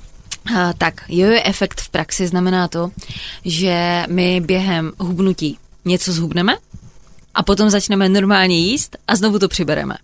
A, 0.57 0.73
tak, 0.73 1.01
jojo 1.07 1.41
efekt 1.45 1.81
v 1.81 1.89
praxi 1.89 2.27
znamená 2.27 2.67
to, 2.67 2.91
že 3.45 4.03
my 4.07 4.41
během 4.41 4.91
hubnutí 4.99 5.57
něco 5.85 6.11
zhubneme 6.13 6.53
a 7.33 7.43
potom 7.43 7.69
začneme 7.69 8.09
normálně 8.09 8.57
jíst 8.57 8.97
a 9.07 9.15
znovu 9.15 9.39
to 9.39 9.47
přibereme. 9.47 9.95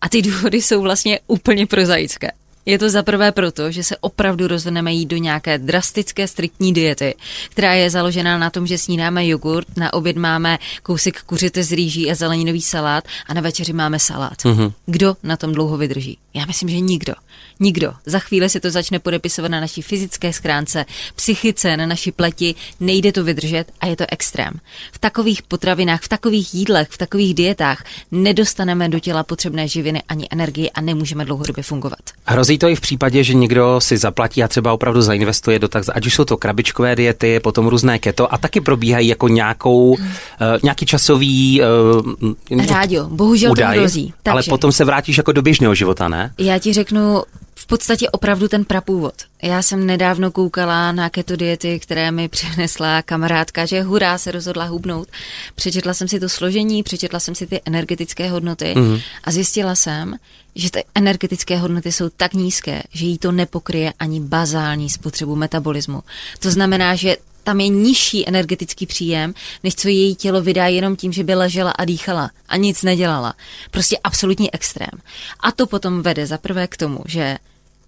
A 0.00 0.08
ty 0.08 0.22
důvody 0.22 0.62
jsou 0.62 0.82
vlastně 0.82 1.20
úplně 1.26 1.66
prozaické. 1.66 2.30
Je 2.66 2.78
to 2.78 2.90
zaprvé 2.90 3.32
proto, 3.32 3.70
že 3.70 3.84
se 3.84 3.96
opravdu 3.96 4.48
rozhodneme 4.48 4.92
jít 4.92 5.06
do 5.06 5.16
nějaké 5.16 5.58
drastické, 5.58 6.28
striktní 6.28 6.72
diety, 6.72 7.14
která 7.50 7.72
je 7.72 7.90
založená 7.90 8.38
na 8.38 8.50
tom, 8.50 8.66
že 8.66 8.78
snídáme 8.78 9.26
jogurt, 9.26 9.76
na 9.76 9.92
oběd 9.92 10.16
máme 10.16 10.58
kousek 10.82 11.22
kuřete 11.22 11.64
z 11.64 11.72
rýží 11.72 12.10
a 12.10 12.14
zeleninový 12.14 12.62
salát 12.62 13.04
a 13.26 13.34
na 13.34 13.40
večeři 13.40 13.72
máme 13.72 13.98
salát. 13.98 14.38
Mm-hmm. 14.38 14.72
Kdo 14.86 15.16
na 15.22 15.36
tom 15.36 15.52
dlouho 15.52 15.76
vydrží? 15.76 16.18
Já 16.34 16.46
myslím, 16.46 16.68
že 16.68 16.80
nikdo. 16.80 17.14
Nikdo. 17.60 17.92
Za 18.06 18.18
chvíli 18.18 18.48
se 18.48 18.60
to 18.60 18.70
začne 18.70 18.98
podepisovat 18.98 19.50
na 19.50 19.60
naší 19.60 19.82
fyzické 19.82 20.32
schránce, 20.32 20.84
psychice, 21.14 21.76
na 21.76 21.86
naší 21.86 22.12
pleti, 22.12 22.54
nejde 22.80 23.12
to 23.12 23.24
vydržet 23.24 23.64
a 23.80 23.86
je 23.86 23.96
to 23.96 24.04
extrém. 24.08 24.52
V 24.92 24.98
takových 24.98 25.42
potravinách, 25.42 26.02
v 26.02 26.08
takových 26.08 26.54
jídlech, 26.54 26.88
v 26.90 26.98
takových 26.98 27.34
dietách 27.34 27.84
nedostaneme 28.10 28.88
do 28.88 28.98
těla 28.98 29.22
potřebné 29.22 29.68
živiny 29.68 30.02
ani 30.08 30.28
energii 30.30 30.70
a 30.70 30.80
nemůžeme 30.80 31.24
dlouhodobě 31.24 31.62
fungovat. 31.62 32.00
Hrozí 32.24 32.53
to 32.58 32.68
i 32.68 32.74
v 32.74 32.80
případě, 32.80 33.24
že 33.24 33.34
někdo 33.34 33.80
si 33.80 33.96
zaplatí 33.96 34.42
a 34.42 34.48
třeba 34.48 34.72
opravdu 34.72 35.02
zainvestuje 35.02 35.58
do 35.58 35.68
tak, 35.68 35.84
ať 35.94 36.06
už 36.06 36.14
jsou 36.14 36.24
to 36.24 36.36
krabičkové 36.36 36.96
diety, 36.96 37.40
potom 37.40 37.66
různé 37.66 37.98
keto 37.98 38.34
a 38.34 38.38
taky 38.38 38.60
probíhají 38.60 39.08
jako 39.08 39.28
nějakou, 39.28 39.90
uh, 39.90 39.98
nějaký 40.62 40.86
časový 40.86 41.62
uh, 42.50 42.66
Rádio, 42.66 43.08
bohužel 43.08 43.52
údaj, 43.52 43.74
to 43.74 43.80
hrozí. 43.80 44.14
Takže, 44.22 44.32
ale 44.32 44.42
potom 44.48 44.72
se 44.72 44.84
vrátíš 44.84 45.18
jako 45.18 45.32
do 45.32 45.42
běžného 45.42 45.74
života, 45.74 46.08
ne? 46.08 46.32
Já 46.38 46.58
ti 46.58 46.72
řeknu 46.72 47.22
v 47.64 47.66
podstatě 47.66 48.10
opravdu 48.10 48.48
ten 48.48 48.64
prapůvod. 48.64 49.14
Já 49.42 49.62
jsem 49.62 49.86
nedávno 49.86 50.30
koukala 50.30 50.92
na 50.92 51.10
keto 51.10 51.36
diety, 51.36 51.80
které 51.80 52.10
mi 52.10 52.28
přinesla 52.28 53.02
kamarádka, 53.02 53.66
že 53.66 53.82
hurá 53.82 54.18
se 54.18 54.30
rozhodla 54.30 54.64
hubnout. 54.64 55.08
Přečetla 55.54 55.94
jsem 55.94 56.08
si 56.08 56.20
to 56.20 56.28
složení, 56.28 56.82
přečetla 56.82 57.20
jsem 57.20 57.34
si 57.34 57.46
ty 57.46 57.60
energetické 57.64 58.30
hodnoty 58.30 58.74
mm. 58.76 58.98
a 59.24 59.30
zjistila 59.30 59.74
jsem, 59.74 60.16
že 60.54 60.70
ty 60.70 60.84
energetické 60.94 61.56
hodnoty 61.56 61.92
jsou 61.92 62.08
tak 62.08 62.34
nízké, 62.34 62.82
že 62.90 63.06
jí 63.06 63.18
to 63.18 63.32
nepokryje 63.32 63.92
ani 63.98 64.20
bazální 64.20 64.90
spotřebu 64.90 65.36
metabolismu. 65.36 66.02
To 66.38 66.50
znamená, 66.50 66.94
že 66.94 67.16
tam 67.44 67.60
je 67.60 67.68
nižší 67.68 68.28
energetický 68.28 68.86
příjem, 68.86 69.34
než 69.62 69.74
co 69.74 69.88
její 69.88 70.14
tělo 70.14 70.42
vydá 70.42 70.66
jenom 70.66 70.96
tím, 70.96 71.12
že 71.12 71.24
by 71.24 71.34
ležela 71.34 71.70
a 71.70 71.84
dýchala 71.84 72.30
a 72.48 72.56
nic 72.56 72.82
nedělala. 72.82 73.34
Prostě 73.70 73.98
absolutní 74.04 74.54
extrém. 74.54 75.00
A 75.40 75.52
to 75.52 75.66
potom 75.66 76.02
vede 76.02 76.26
za 76.26 76.38
prvé 76.38 76.66
k 76.66 76.76
tomu, 76.76 76.98
že 77.06 77.36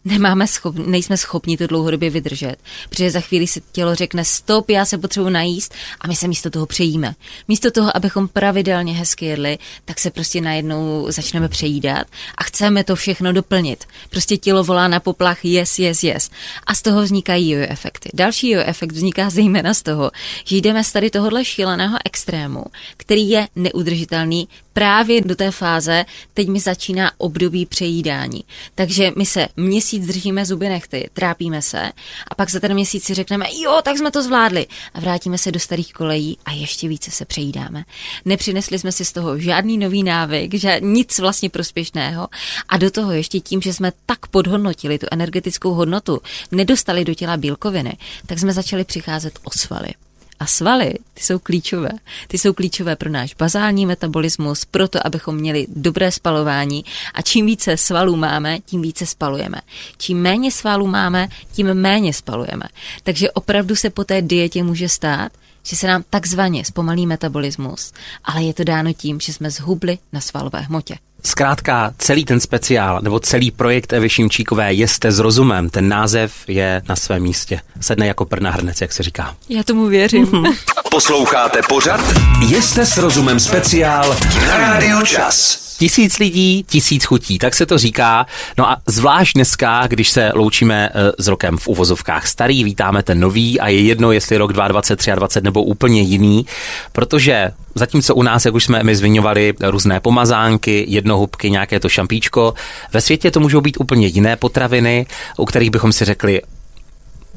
nemáme 0.07 0.47
schop, 0.47 0.75
nejsme 0.77 1.17
schopni 1.17 1.57
to 1.57 1.67
dlouhodobě 1.67 2.11
vydržet, 2.11 2.57
protože 2.89 3.11
za 3.11 3.21
chvíli 3.21 3.47
si 3.47 3.63
tělo 3.73 3.95
řekne 3.95 4.25
stop, 4.25 4.71
já 4.71 4.85
se 4.85 4.99
potřebuji 4.99 5.29
najíst 5.29 5.75
a 6.01 6.09
my 6.09 6.17
se 6.17 6.29
místo 6.29 6.51
toho 6.51 6.67
přejíme. 6.67 7.15
Místo 7.49 7.71
toho, 7.71 7.97
abychom 7.97 8.29
pravidelně 8.29 8.93
hezky 8.93 9.27
jedli, 9.27 9.59
tak 9.85 10.01
se 10.01 10.11
prostě 10.11 10.41
najednou 10.41 11.07
začneme 11.09 11.49
přejídat 11.49 12.07
a 12.39 12.45
chceme 12.45 12.85
to 12.85 12.97
všechno 12.97 13.33
doplnit. 13.33 13.85
Prostě 14.11 14.37
tělo 14.37 14.65
volá 14.65 14.89
na 14.89 15.01
poplach 15.01 15.45
yes, 15.45 15.79
yes, 15.79 16.05
yes. 16.05 16.31
A 16.67 16.75
z 16.75 16.83
toho 16.83 17.03
vznikají 17.03 17.51
jojo 17.51 17.67
efekty. 17.69 18.11
Další 18.15 18.51
jojo 18.51 18.65
efekt 18.67 18.93
vzniká 18.93 19.31
zejména 19.31 19.75
z 19.75 19.83
toho, 19.83 20.11
že 20.45 20.57
jdeme 20.57 20.85
z 20.85 20.93
tady 20.93 21.11
tohohle 21.11 21.45
šíleného 21.45 21.99
extrému, 22.05 22.65
který 22.97 23.31
je 23.31 23.49
neudržitelný 23.57 24.49
právě 24.77 25.21
do 25.21 25.37
té 25.37 25.51
fáze, 25.51 26.05
teď 26.35 26.49
mi 26.49 26.61
začíná 26.61 27.13
období 27.19 27.67
přejídání. 27.67 28.45
Takže 28.75 29.13
my 29.17 29.27
se 29.27 29.49
měsíc 29.57 30.07
držíme 30.07 30.47
zuby 30.47 30.69
nechty, 30.69 31.11
trápíme 31.13 31.63
se 31.63 31.93
a 32.29 32.35
pak 32.35 32.51
za 32.51 32.61
ten 32.61 32.75
měsíc 32.75 33.05
si 33.05 33.15
řekneme, 33.15 33.47
jo, 33.61 33.81
tak 33.85 33.99
jsme 33.99 34.11
to 34.11 34.23
zvládli 34.23 34.67
a 34.95 35.01
vrátíme 35.01 35.39
se 35.39 35.53
do 35.53 35.61
starých 35.61 35.93
kolejí 35.93 36.39
a 36.45 36.53
ještě 36.53 36.89
více 36.89 37.11
se 37.11 37.25
přejídáme. 37.25 37.85
Nepřinesli 38.25 38.79
jsme 38.79 38.93
si 38.93 39.05
z 39.05 39.13
toho 39.13 39.39
žádný 39.39 39.79
nový 39.79 40.03
návyk, 40.03 40.55
že 40.55 40.81
nic 40.83 41.19
vlastně 41.19 41.51
prospěšného 41.51 42.29
a 42.69 42.77
do 42.77 42.91
toho 42.91 43.13
ještě 43.13 43.41
tím, 43.41 43.63
že 43.63 43.73
jsme 43.73 43.93
tak 44.07 44.27
podhodnotili 44.27 44.99
tu 44.99 45.07
energetickou 45.11 45.75
hodnotu, 45.75 46.21
nedostali 46.53 47.05
do 47.05 47.15
těla 47.15 47.37
bílkoviny, 47.37 47.97
tak 48.27 48.39
jsme 48.39 48.53
začali 48.53 48.85
přicházet 48.85 49.39
o 49.45 49.51
svaly. 49.51 50.06
A 50.41 50.47
svaly, 50.47 50.95
ty 51.15 51.23
jsou 51.23 51.39
klíčové. 51.39 51.91
Ty 52.29 52.39
jsou 52.39 52.53
klíčové 52.53 52.97
pro 52.97 53.11
náš 53.11 53.35
bazální 53.35 53.87
metabolismus, 53.87 54.65
proto, 54.65 55.07
abychom 55.07 55.37
měli 55.37 55.67
dobré 55.69 56.13
spalování. 56.13 56.85
A 57.15 57.23
čím 57.23 57.47
více 57.47 57.77
svalů 57.77 58.17
máme, 58.17 58.59
tím 58.61 58.83
více 58.83 59.07
spalujeme. 59.07 59.61
Čím 59.99 60.23
méně 60.23 60.51
svalů 60.51 60.87
máme, 60.87 61.29
tím 61.53 61.75
méně 61.75 62.13
spalujeme. 62.13 62.65
Takže 63.03 63.31
opravdu 63.31 63.77
se 63.77 63.91
po 63.91 64.05
té 64.05 64.23
dietě 64.23 64.63
může 64.63 64.89
stát, 64.89 65.33
že 65.63 65.77
se 65.77 65.87
nám 65.87 66.05
takzvaně 66.11 66.65
zpomalí 66.65 67.07
metabolismus, 67.07 67.93
ale 68.25 68.43
je 68.43 68.55
to 68.55 68.65
dáno 68.65 68.93
tím, 68.93 69.21
že 69.21 69.33
jsme 69.33 69.51
zhubli 69.51 69.99
na 70.13 70.21
svalové 70.21 70.61
hmotě. 70.61 70.97
Zkrátka 71.27 71.93
celý 71.99 72.25
ten 72.25 72.41
speciál 72.41 73.01
nebo 73.03 73.21
celý 73.21 73.51
projekt 73.51 73.93
Evy 73.93 74.09
Šimčíkové 74.09 74.73
Jeste 74.73 75.13
s 75.13 75.19
rozumem, 75.19 75.71
ten 75.71 75.89
název 75.89 76.35
je 76.49 76.83
na 76.89 76.97
svém 76.97 77.23
místě. 77.23 77.61
Sedne 77.81 78.07
jako 78.07 78.25
prna 78.25 78.51
hrnec, 78.51 78.81
jak 78.81 78.93
se 78.93 79.03
říká. 79.03 79.37
Já 79.49 79.63
tomu 79.63 79.87
věřím. 79.87 80.27
Posloucháte 80.97 81.61
pořad 81.69 82.01
Jeste 82.49 82.87
s 82.87 82.97
rozumem 82.97 83.41
speciál 83.41 84.17
na 84.47 84.59
Rádiu 84.59 85.07
Čas. 85.07 85.59
Tisíc 85.79 86.19
lidí, 86.19 86.65
tisíc 86.69 87.05
chutí, 87.05 87.39
tak 87.39 87.55
se 87.55 87.67
to 87.67 87.79
říká. 87.79 88.27
No 88.59 88.71
a 88.71 88.77
zvlášť 88.87 89.35
dneska, 89.35 89.87
když 89.87 90.11
se 90.11 90.31
loučíme 90.35 90.91
eh, 90.95 91.13
s 91.19 91.29
rokem 91.29 91.59
v 91.59 91.69
uvozovkách 91.69 92.27
starý, 92.27 92.65
vítáme 92.65 93.03
ten 93.03 93.21
nový 93.21 93.61
a 93.61 93.69
je 93.69 93.81
jedno, 93.81 94.13
jestli 94.13 94.37
rok 94.37 94.53
2023, 94.53 95.11
23 95.11 95.45
nebo 95.45 95.63
úplně 95.63 96.03
jiný, 96.03 96.47
protože 96.93 97.51
zatímco 97.75 98.15
u 98.15 98.23
nás, 98.23 98.45
jak 98.45 98.55
už 98.55 98.65
jsme 98.65 98.83
my 98.83 98.97
zmiňovali, 98.97 99.55
různé 99.61 100.01
pomazánky, 100.01 100.85
jednohubky, 100.89 101.51
nějaké 101.51 101.81
to 101.81 101.89
šampíčko, 101.89 102.55
ve 102.93 103.01
světě 103.01 103.31
to 103.31 103.41
můžou 103.41 103.61
být 103.61 103.77
úplně 103.81 104.07
jiné 104.07 104.37
potraviny, 104.37 105.07
u 105.39 105.45
kterých 105.45 105.71
bychom 105.71 105.93
si 105.93 106.05
řekli, 106.05 106.41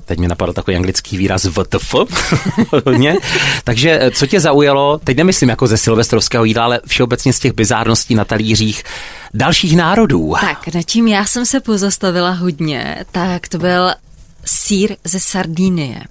teď 0.09 0.19
mi 0.19 0.27
napadl 0.27 0.53
takový 0.53 0.77
anglický 0.77 1.17
výraz 1.17 1.45
VTF. 1.45 1.95
Takže 3.63 3.99
eh, 4.01 4.11
co 4.11 4.27
tě 4.27 4.39
zaujalo, 4.39 4.97
teď 5.03 5.17
nemyslím 5.17 5.49
jako 5.49 5.67
ze 5.67 5.77
silvestrovského 5.77 6.45
jídla, 6.45 6.63
ale 6.63 6.79
všeobecně 6.87 7.33
z 7.33 7.39
těch 7.39 7.53
bizárností 7.53 8.15
na 8.15 8.25
talířích 8.25 8.83
dalších 9.33 9.77
národů. 9.77 10.33
Tak, 10.41 10.73
na 10.73 10.81
čím 10.81 11.07
já 11.07 11.25
jsem 11.25 11.45
se 11.45 11.59
pozastavila 11.59 12.31
hodně, 12.31 13.05
tak 13.11 13.47
to 13.47 13.57
byl 13.57 13.91
sír 14.45 14.95
ze 15.03 15.19
Sardinie. 15.19 16.01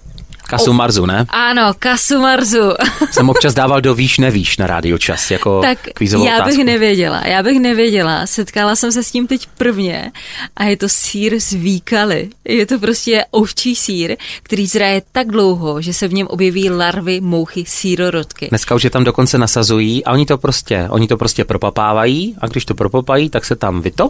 Kasu 0.49 0.73
Marzu, 0.73 1.05
ne? 1.05 1.25
Ano, 1.29 1.73
Kasu 1.79 2.19
Marzu. 2.19 2.73
Jsem 3.11 3.29
občas 3.29 3.53
dával 3.53 3.81
do 3.81 3.95
víš 3.95 4.17
nevíš 4.17 4.57
na 4.57 4.67
rádio 4.67 4.97
čas, 4.97 5.31
jako 5.31 5.61
tak 5.61 5.79
kvízovou 5.93 6.25
já 6.25 6.33
bych 6.33 6.41
otázku. 6.41 6.63
nevěděla, 6.63 7.21
já 7.25 7.43
bych 7.43 7.59
nevěděla. 7.59 8.25
Setkala 8.27 8.75
jsem 8.75 8.91
se 8.91 9.03
s 9.03 9.11
tím 9.11 9.27
teď 9.27 9.47
prvně 9.57 10.11
a 10.55 10.63
je 10.63 10.77
to 10.77 10.89
sír 10.89 11.39
z 11.39 11.53
výkaly. 11.53 12.29
Je 12.45 12.65
to 12.65 12.79
prostě 12.79 13.25
ovčí 13.31 13.75
sír, 13.75 14.15
který 14.43 14.67
zraje 14.67 15.01
tak 15.11 15.27
dlouho, 15.27 15.81
že 15.81 15.93
se 15.93 16.07
v 16.07 16.13
něm 16.13 16.27
objeví 16.27 16.69
larvy 16.69 17.21
mouchy 17.21 17.63
sírorodky. 17.67 18.47
Dneska 18.49 18.75
už 18.75 18.83
je 18.83 18.89
tam 18.89 19.03
dokonce 19.03 19.37
nasazují 19.37 20.05
a 20.05 20.11
oni 20.11 20.25
to 20.25 20.37
prostě, 20.37 20.87
oni 20.89 21.07
to 21.07 21.17
prostě 21.17 21.45
propapávají 21.45 22.35
a 22.41 22.47
když 22.47 22.65
to 22.65 22.73
propopají, 22.73 23.29
tak 23.29 23.45
se 23.45 23.55
tam 23.55 23.81
vyto 23.81 24.09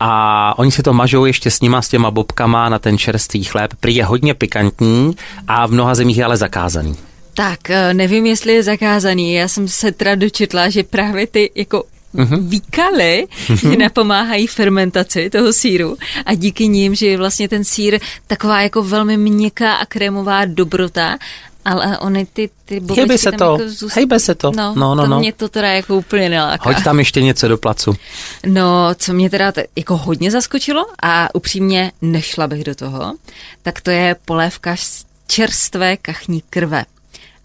a 0.00 0.54
oni 0.58 0.70
si 0.70 0.82
to 0.82 0.92
mažou 0.92 1.24
ještě 1.24 1.50
s 1.50 1.60
nima, 1.60 1.82
s 1.82 1.88
těma 1.88 2.10
bobkama 2.10 2.68
na 2.68 2.78
ten 2.78 2.98
čerstvý 2.98 3.44
chléb. 3.44 3.70
Prý 3.80 3.94
je 3.94 4.04
hodně 4.04 4.34
pikantní 4.34 5.16
a 5.48 5.59
v 5.66 5.72
mnoha 5.72 5.94
zemích 5.94 6.18
je 6.18 6.24
ale 6.24 6.36
zakázaný. 6.36 6.96
Tak, 7.34 7.70
eh, 7.70 7.94
nevím, 7.94 8.26
jestli 8.26 8.52
je 8.52 8.62
zakázaný. 8.62 9.34
Já 9.34 9.48
jsem 9.48 9.68
se 9.68 9.92
teda 9.92 10.14
dočetla, 10.14 10.68
že 10.68 10.82
právě 10.82 11.26
ty 11.26 11.50
jako 11.54 11.84
Mm-hmm. 12.14 12.48
výkaly, 12.48 13.26
že 13.60 13.76
napomáhají 13.76 14.46
fermentaci 14.46 15.30
toho 15.30 15.52
síru 15.52 15.96
a 16.26 16.34
díky 16.34 16.68
nim, 16.68 16.94
že 16.94 17.06
je 17.06 17.18
vlastně 17.18 17.48
ten 17.48 17.64
sír 17.64 17.98
taková 18.26 18.62
jako 18.62 18.82
velmi 18.82 19.16
měkká 19.16 19.74
a 19.74 19.86
krémová 19.86 20.44
dobrota 20.44 21.18
ale 21.64 21.98
oni 21.98 22.26
ty, 22.26 22.50
ty 22.64 22.80
bobečky 22.80 23.00
Hejbe 23.00 23.18
se 23.18 23.30
tam 23.30 23.38
to, 23.38 23.44
jako 23.52 23.70
zůst... 23.70 23.96
hejbe 23.96 24.20
se 24.20 24.34
to. 24.34 24.52
No, 24.56 24.74
no, 24.76 24.94
no, 24.94 25.02
to 25.02 25.08
no. 25.08 25.18
mě 25.18 25.32
to 25.32 25.48
teda 25.48 25.68
jako 25.68 25.96
úplně 25.96 26.28
neláká. 26.28 26.70
Hoď 26.70 26.84
tam 26.84 26.98
ještě 26.98 27.22
něco 27.22 27.48
do 27.48 27.58
placu. 27.58 27.96
No, 28.46 28.94
co 28.94 29.12
mě 29.12 29.30
teda 29.30 29.52
t- 29.52 29.64
jako 29.76 29.96
hodně 29.96 30.30
zaskočilo 30.30 30.86
a 31.02 31.34
upřímně 31.34 31.92
nešla 32.02 32.46
bych 32.46 32.64
do 32.64 32.74
toho, 32.74 33.14
tak 33.62 33.80
to 33.80 33.90
je 33.90 34.16
polévka 34.24 34.76
z 34.76 35.04
čerstvé 35.30 35.96
kachní 35.96 36.42
krve. 36.50 36.84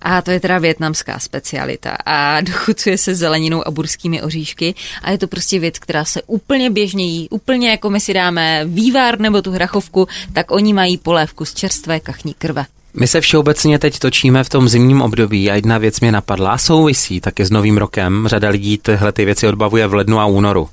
A 0.02 0.22
to 0.22 0.32
je 0.32 0.40
teda 0.40 0.60
větnamská 0.60 1.20
specialita 1.20 1.98
a 2.06 2.42
dochucuje 2.42 2.98
se 2.98 3.16
zeleninou 3.16 3.68
a 3.68 3.72
burskými 3.72 4.22
oříšky 4.22 4.76
a 5.02 5.12
je 5.12 5.18
to 5.18 5.28
prostě 5.28 5.60
věc, 5.60 5.80
která 5.80 6.06
se 6.06 6.22
úplně 6.28 6.70
běžně 6.70 7.06
jí, 7.06 7.30
úplně 7.30 7.70
jako 7.70 7.90
my 7.90 8.00
si 8.00 8.14
dáme 8.14 8.66
vývar 8.66 9.20
nebo 9.20 9.42
tu 9.42 9.52
hrachovku, 9.52 10.08
tak 10.34 10.52
oni 10.52 10.74
mají 10.74 10.98
polévku 10.98 11.46
z 11.46 11.54
čerstvé 11.54 12.00
kachní 12.00 12.34
krve. 12.34 12.66
My 12.94 13.08
se 13.08 13.22
všeobecně 13.22 13.80
teď 13.80 14.00
točíme 14.00 14.44
v 14.44 14.50
tom 14.50 14.70
zimním 14.70 15.02
období 15.02 15.52
a 15.52 15.56
jedna 15.56 15.78
věc 15.78 16.00
mě 16.00 16.12
napadla 16.12 16.58
souvisí 16.58 17.22
taky 17.22 17.46
s 17.46 17.52
novým 17.52 17.78
rokem. 17.78 18.28
Řada 18.28 18.50
lidí 18.50 18.78
tyhle 18.78 19.12
ty 19.12 19.26
věci 19.26 19.48
odbavuje 19.48 19.88
v 19.88 19.94
lednu 19.94 20.20
a 20.20 20.26
únoru. 20.26 20.70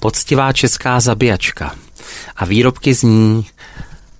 Poctivá 0.00 0.52
česká 0.52 1.00
zabíjačka. 1.00 1.74
A 2.36 2.44
výrobky 2.44 2.94
z 2.94 3.02
ní 3.02 3.46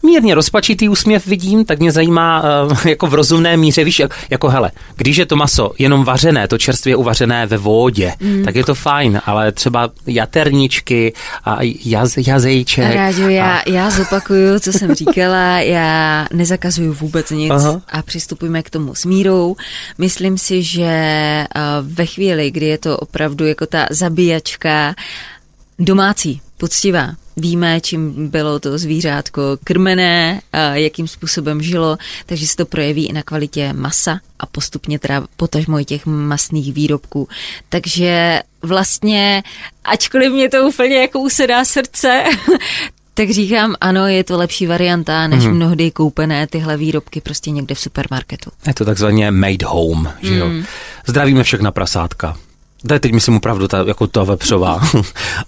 mírně 0.02 0.34
rozpačitý 0.34 0.88
úsměv 0.88 1.26
vidím, 1.26 1.64
tak 1.64 1.78
mě 1.78 1.92
zajímá 1.92 2.42
uh, 2.64 2.78
jako 2.86 3.06
v 3.06 3.14
rozumné 3.14 3.56
míře, 3.56 3.84
víš, 3.84 3.98
jak, 3.98 4.14
jako 4.30 4.48
hele, 4.48 4.70
když 4.96 5.16
je 5.16 5.26
to 5.26 5.36
maso 5.36 5.72
jenom 5.78 6.04
vařené, 6.04 6.48
to 6.48 6.58
čerstvě 6.58 6.96
uvařené 6.96 7.46
ve 7.46 7.56
vodě, 7.56 8.14
mm. 8.20 8.44
tak 8.44 8.56
je 8.56 8.64
to 8.64 8.74
fajn, 8.74 9.20
ale 9.26 9.52
třeba 9.52 9.90
jaterničky 10.06 11.12
a 11.44 11.58
jaz, 11.84 12.16
jazejček. 12.16 12.94
Já, 12.94 13.56
a... 13.56 13.70
já 13.70 13.90
zopakuju, 13.90 14.60
co 14.60 14.72
jsem 14.72 14.94
říkala, 14.94 15.58
já 15.60 16.26
nezakazuju 16.32 16.92
vůbec 16.92 17.30
nic 17.30 17.50
Aha. 17.50 17.80
a 17.88 18.02
přistupujeme 18.02 18.62
k 18.62 18.70
tomu 18.70 18.94
s 18.94 19.04
mírou. 19.04 19.56
Myslím 19.98 20.38
si, 20.38 20.62
že 20.62 20.90
uh, 21.56 21.62
ve 21.80 22.06
chvíli, 22.06 22.50
kdy 22.50 22.66
je 22.66 22.78
to 22.78 22.98
opravdu 22.98 23.46
jako 23.46 23.66
ta 23.66 23.86
zabíjačka 23.90 24.94
domácí, 25.78 26.40
poctivá, 26.56 27.08
víme, 27.36 27.80
čím 27.80 28.28
bylo 28.28 28.60
to 28.60 28.78
zvířátko 28.78 29.42
krmené, 29.64 30.40
a 30.52 30.58
jakým 30.58 31.08
způsobem 31.08 31.62
žilo, 31.62 31.98
takže 32.26 32.46
se 32.46 32.56
to 32.56 32.66
projeví 32.66 33.06
i 33.06 33.12
na 33.12 33.22
kvalitě 33.22 33.72
masa 33.72 34.20
a 34.38 34.46
postupně 34.46 34.98
teda 34.98 35.26
potažmo 35.36 35.80
i 35.80 35.84
těch 35.84 36.06
masných 36.06 36.72
výrobků. 36.72 37.28
Takže 37.68 38.40
vlastně, 38.62 39.42
ačkoliv 39.84 40.32
mě 40.32 40.48
to 40.48 40.68
úplně 40.68 40.96
jako 40.96 41.20
usedá 41.20 41.64
srdce, 41.64 42.24
tak 43.14 43.30
říkám, 43.30 43.74
ano, 43.80 44.06
je 44.06 44.24
to 44.24 44.38
lepší 44.38 44.66
varianta, 44.66 45.26
než 45.26 45.44
mm. 45.44 45.52
mnohdy 45.52 45.90
koupené 45.90 46.46
tyhle 46.46 46.76
výrobky 46.76 47.20
prostě 47.20 47.50
někde 47.50 47.74
v 47.74 47.80
supermarketu. 47.80 48.50
Je 48.66 48.74
to 48.74 48.84
takzvaně 48.84 49.30
made 49.30 49.66
home, 49.66 50.12
že 50.22 50.36
jo. 50.36 50.48
Mm. 50.48 50.64
Zdravíme 51.06 51.42
všechna 51.42 51.70
prasátka. 51.70 52.36
To 52.86 52.94
je 52.94 53.00
teď 53.00 53.12
myslím 53.12 53.36
opravdu 53.36 53.68
ta, 53.68 53.84
jako 53.86 54.06
ta 54.06 54.22
vepřová. 54.22 54.80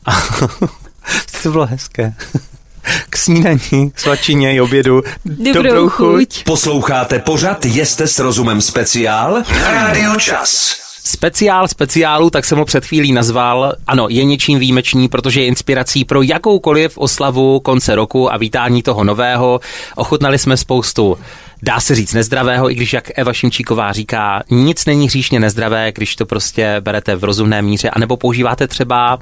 to 1.42 1.50
bylo 1.50 1.66
hezké. 1.66 2.14
K 3.11 3.16
snídaní, 3.16 3.90
k 3.94 4.00
svačině 4.00 4.54
i 4.54 4.61
obědu. 4.61 5.02
Dobrou, 5.25 5.52
Dobrou 5.52 5.88
chuť. 5.88 6.44
Posloucháte 6.44 7.18
pořad 7.18 7.64
Jeste 7.64 8.09
s 8.09 8.18
rozumem 8.18 8.61
speciál 8.61 9.42
Rádiu 9.73 10.16
Čas. 10.16 10.76
Speciál 11.04 11.68
speciálu, 11.68 12.30
tak 12.30 12.44
jsem 12.44 12.59
ho 12.59 12.64
před 12.64 12.87
chvílí 12.87 13.12
nazval. 13.12 13.73
Ano, 13.87 14.06
je 14.11 14.25
něčím 14.25 14.59
výjimečný, 14.59 15.09
protože 15.09 15.40
je 15.40 15.47
inspirací 15.47 16.04
pro 16.04 16.23
jakoukoliv 16.23 16.99
oslavu 16.99 17.61
konce 17.61 17.94
roku 17.94 18.32
a 18.32 18.37
vítání 18.37 18.82
toho 18.82 19.04
nového. 19.04 19.61
Ochutnali 19.97 20.38
jsme 20.38 20.56
spoustu 20.56 21.18
dá 21.62 21.80
se 21.80 21.94
říct 21.94 22.14
nezdravého, 22.14 22.71
i 22.71 22.75
když, 22.75 22.92
jak 22.92 23.18
Eva 23.18 23.32
Šimčíková 23.32 23.92
říká, 23.92 24.42
nic 24.50 24.87
není 24.87 25.06
hříšně 25.06 25.40
nezdravé, 25.40 25.92
když 25.92 26.16
to 26.16 26.26
prostě 26.26 26.76
berete 26.80 27.16
v 27.16 27.25
rozumné 27.25 27.62
míře, 27.62 27.90
anebo 27.90 28.16
používáte 28.16 28.68
třeba 28.68 29.18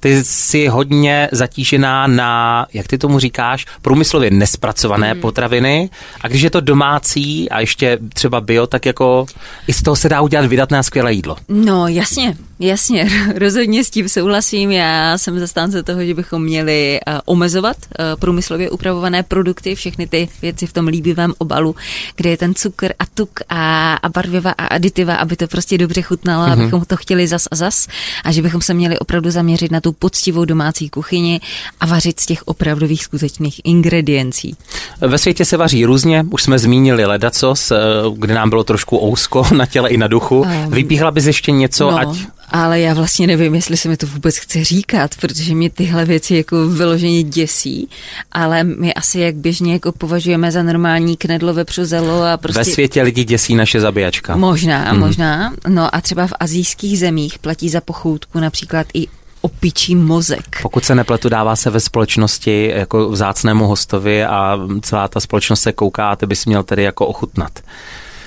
ty 0.00 0.24
jsi 0.24 0.66
hodně 0.66 1.28
zatížená 1.32 2.06
na, 2.06 2.66
jak 2.72 2.86
ty 2.86 2.98
tomu 2.98 3.18
říkáš, 3.18 3.66
průmyslově 3.82 4.30
nespracované 4.30 5.14
mm. 5.14 5.20
potraviny 5.20 5.90
a 6.20 6.28
když 6.28 6.42
je 6.42 6.50
to 6.50 6.60
domácí 6.60 7.50
a 7.50 7.60
ještě 7.60 7.98
třeba 8.14 8.40
bio, 8.40 8.66
tak 8.66 8.86
jako 8.86 9.26
i 9.66 9.72
z 9.72 9.82
toho 9.82 9.96
se 9.96 10.08
dá 10.08 10.20
udělat 10.20 10.46
vydatné 10.46 10.78
a 10.78 10.82
skvělé 10.82 11.12
jídlo. 11.12 11.36
No 11.48 11.88
jasně, 11.88 12.36
jasně, 12.58 13.10
rozhodně 13.34 13.84
s 13.84 13.90
tím 13.90 14.08
souhlasím. 14.08 14.70
Já 14.70 15.18
jsem 15.18 15.38
zastánce 15.38 15.82
toho, 15.82 16.04
že 16.04 16.14
bychom 16.14 16.42
měli 16.42 17.00
uh, 17.06 17.14
omezovat 17.24 17.76
uh, 17.76 18.20
průmyslově 18.20 18.70
upravované 18.70 19.22
produkty, 19.22 19.74
všechny 19.74 20.06
ty 20.06 20.28
věci 20.42 20.66
v 20.66 20.72
tom 20.72 20.86
líbivém 20.86 21.34
obalu, 21.38 21.76
kde 22.16 22.30
je 22.30 22.36
ten 22.36 22.54
cukr 22.54 22.92
a 22.98 23.06
tuk 23.14 23.40
a, 23.48 23.94
a 23.94 24.08
barviva 24.08 24.50
a 24.50 24.66
aditiva, 24.66 25.14
aby 25.14 25.36
to 25.36 25.46
prostě 25.46 25.78
dobře 25.78 26.02
chutnalo, 26.02 26.46
mm-hmm. 26.46 26.52
abychom 26.52 26.84
to 26.84 26.96
chtěli 26.96 27.28
zas 27.28 27.48
a 27.50 27.56
zas 27.56 27.86
a 28.24 28.32
že 28.32 28.42
bychom 28.42 28.60
se 28.60 28.74
měli 28.74 28.98
opravdu 28.98 29.30
zaměřit 29.30 29.70
na 29.70 29.80
tu 29.80 29.92
poctivou 29.92 30.44
domácí 30.44 30.90
kuchyni 30.90 31.40
a 31.80 31.86
vařit 31.86 32.20
z 32.20 32.26
těch 32.26 32.42
opravdových 32.48 33.04
skutečných 33.04 33.60
ingrediencí. 33.64 34.56
Ve 35.00 35.18
světě 35.18 35.44
se 35.44 35.56
vaří 35.56 35.84
různě, 35.84 36.24
už 36.30 36.42
jsme 36.42 36.58
zmínili 36.58 37.04
ledacos, 37.04 37.70
eh, 37.70 37.76
kde 38.16 38.34
nám 38.34 38.50
bylo 38.50 38.64
trošku 38.64 39.02
ousko 39.02 39.46
na 39.56 39.66
těle 39.66 39.90
i 39.90 39.96
na 39.96 40.06
duchu. 40.06 40.40
Um, 40.40 40.70
Vypíhla 40.70 41.10
bys 41.10 41.26
ještě 41.26 41.52
něco, 41.52 41.90
no, 41.90 41.98
ať 41.98 42.08
ale 42.50 42.80
já 42.80 42.94
vlastně 42.94 43.26
nevím, 43.26 43.54
jestli 43.54 43.76
se 43.76 43.88
mi 43.88 43.96
to 43.96 44.06
vůbec 44.06 44.36
chce 44.36 44.64
říkat, 44.64 45.10
protože 45.20 45.54
mě 45.54 45.70
tyhle 45.70 46.04
věci 46.04 46.34
jako 46.34 46.68
vyloženě 46.68 47.22
děsí, 47.22 47.88
ale 48.32 48.64
my 48.64 48.94
asi 48.94 49.20
jak 49.20 49.34
běžně 49.34 49.72
jako 49.72 49.92
považujeme 49.92 50.52
za 50.52 50.62
normální 50.62 51.16
knedlo, 51.16 51.54
vepřu, 51.54 51.84
zelo 51.84 52.22
a 52.22 52.36
prostě... 52.36 52.58
Ve 52.58 52.64
světě 52.64 53.02
lidi 53.02 53.24
děsí 53.24 53.54
naše 53.54 53.80
zabíjačka. 53.80 54.36
Možná, 54.36 54.92
mm. 54.92 55.00
možná. 55.00 55.54
No 55.68 55.94
a 55.94 56.00
třeba 56.00 56.26
v 56.26 56.32
azijských 56.40 56.98
zemích 56.98 57.38
platí 57.38 57.68
za 57.68 57.80
pochoutku 57.80 58.40
například 58.40 58.86
i 58.94 59.06
opičí 59.46 59.94
mozek. 59.94 60.62
Pokud 60.62 60.84
se 60.84 60.94
nepletu, 60.94 61.28
dává 61.28 61.56
se 61.56 61.70
ve 61.70 61.80
společnosti 61.80 62.72
jako 62.74 63.08
vzácnému 63.08 63.66
hostovi 63.66 64.24
a 64.24 64.58
celá 64.82 65.08
ta 65.08 65.20
společnost 65.20 65.60
se 65.60 65.72
kouká 65.72 66.10
a 66.10 66.16
ty 66.16 66.26
bys 66.26 66.46
měl 66.46 66.62
tedy 66.62 66.82
jako 66.82 67.06
ochutnat. 67.06 67.60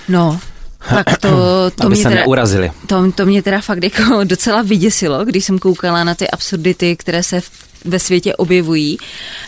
No, 0.07 0.39
tak 0.89 1.17
to, 1.17 1.29
to 1.75 1.83
Aby 1.85 1.95
mě 1.95 2.03
se 2.03 2.09
teda, 2.09 2.21
neurazili. 2.21 2.71
To, 2.87 3.11
to 3.11 3.25
mě 3.25 3.43
teda 3.43 3.61
fakt 3.61 3.83
jako 3.83 4.23
docela 4.23 4.61
vyděsilo, 4.61 5.25
když 5.25 5.45
jsem 5.45 5.59
koukala 5.59 6.03
na 6.03 6.15
ty 6.15 6.29
absurdity, 6.29 6.95
které 6.95 7.23
se 7.23 7.41
ve 7.85 7.99
světě 7.99 8.35
objevují. 8.35 8.97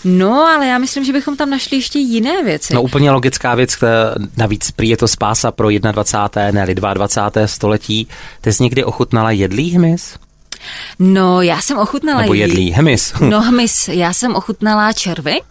No, 0.03 0.47
ale 0.47 0.67
já 0.67 0.77
myslím, 0.77 1.03
že 1.05 1.13
bychom 1.13 1.37
tam 1.37 1.49
našli 1.49 1.77
ještě 1.77 1.99
jiné 1.99 2.43
věci. 2.43 2.73
No 2.73 2.81
úplně 2.81 3.11
logická 3.11 3.55
věc, 3.55 3.77
navíc 4.37 4.71
prý 4.71 4.89
je 4.89 4.97
to 4.97 5.07
spása 5.07 5.51
pro 5.51 5.69
21. 5.69 6.65
ne 6.65 6.75
22. 6.75 7.47
století. 7.47 8.07
Ty 8.41 8.53
jsi 8.53 8.63
někdy 8.63 8.83
ochutnala 8.83 9.31
jedlý 9.31 9.71
hmyz? 9.71 10.15
No, 10.99 11.41
já 11.41 11.61
jsem 11.61 11.77
ochutnala... 11.77 12.21
Nebo 12.21 12.33
jedlý 12.33 12.71
hmyz. 12.71 13.13
no, 13.29 13.41
hmyz. 13.41 13.87
Já 13.87 14.13
jsem 14.13 14.35
ochutnala 14.35 14.93
červy 14.93 15.41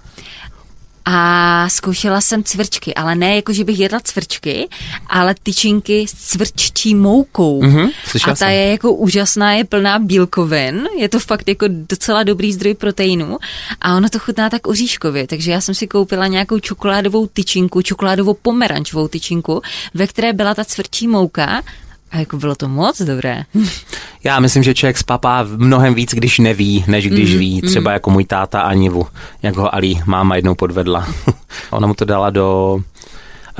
a 1.04 1.68
zkoušela 1.68 2.20
jsem 2.20 2.44
cvrčky, 2.44 2.94
ale 2.94 3.14
ne 3.14 3.36
jako, 3.36 3.52
že 3.52 3.64
bych 3.64 3.78
jedla 3.78 4.00
cvrčky, 4.00 4.68
ale 5.06 5.34
tyčinky 5.42 6.06
s 6.08 6.12
cvrččí 6.12 6.94
moukou. 6.94 7.62
Mm-hmm, 7.62 7.90
a 8.24 8.28
ta 8.28 8.34
jsem. 8.34 8.48
je 8.48 8.70
jako 8.70 8.92
úžasná, 8.92 9.52
je 9.52 9.64
plná 9.64 9.98
bílkovin, 9.98 10.88
je 10.98 11.08
to 11.08 11.20
fakt 11.20 11.48
jako 11.48 11.66
docela 11.68 12.22
dobrý 12.22 12.52
zdroj 12.52 12.74
proteinu 12.74 13.38
a 13.80 13.96
ono 13.96 14.08
to 14.08 14.18
chutná 14.18 14.50
tak 14.50 14.66
oříškově, 14.66 15.26
takže 15.26 15.52
já 15.52 15.60
jsem 15.60 15.74
si 15.74 15.86
koupila 15.86 16.26
nějakou 16.26 16.58
čokoládovou 16.58 17.26
tyčinku, 17.26 17.82
čokoládovou 17.82 18.34
pomerančovou 18.34 19.08
tyčinku, 19.08 19.62
ve 19.94 20.06
které 20.06 20.32
byla 20.32 20.54
ta 20.54 20.64
cvrčí 20.64 21.08
mouka 21.08 21.62
a 22.10 22.18
jako 22.18 22.36
bylo 22.36 22.54
to 22.54 22.68
moc 22.68 23.02
dobré. 23.02 23.42
Já 24.24 24.40
myslím, 24.40 24.62
že 24.62 24.74
člověk 24.74 24.98
spapá 24.98 25.46
mnohem 25.56 25.94
víc, 25.94 26.14
když 26.14 26.38
neví, 26.38 26.84
než 26.86 27.08
když 27.08 27.32
mm, 27.32 27.38
ví. 27.38 27.60
Třeba 27.60 27.90
mm. 27.90 27.92
jako 27.92 28.10
můj 28.10 28.24
táta 28.24 28.60
Anivu, 28.60 29.06
jak 29.42 29.56
ho 29.56 29.74
Ali 29.74 29.94
máma 30.06 30.36
jednou 30.36 30.54
podvedla. 30.54 31.08
Ona 31.70 31.86
mu 31.86 31.94
to 31.94 32.04
dala 32.04 32.30
do 32.30 32.78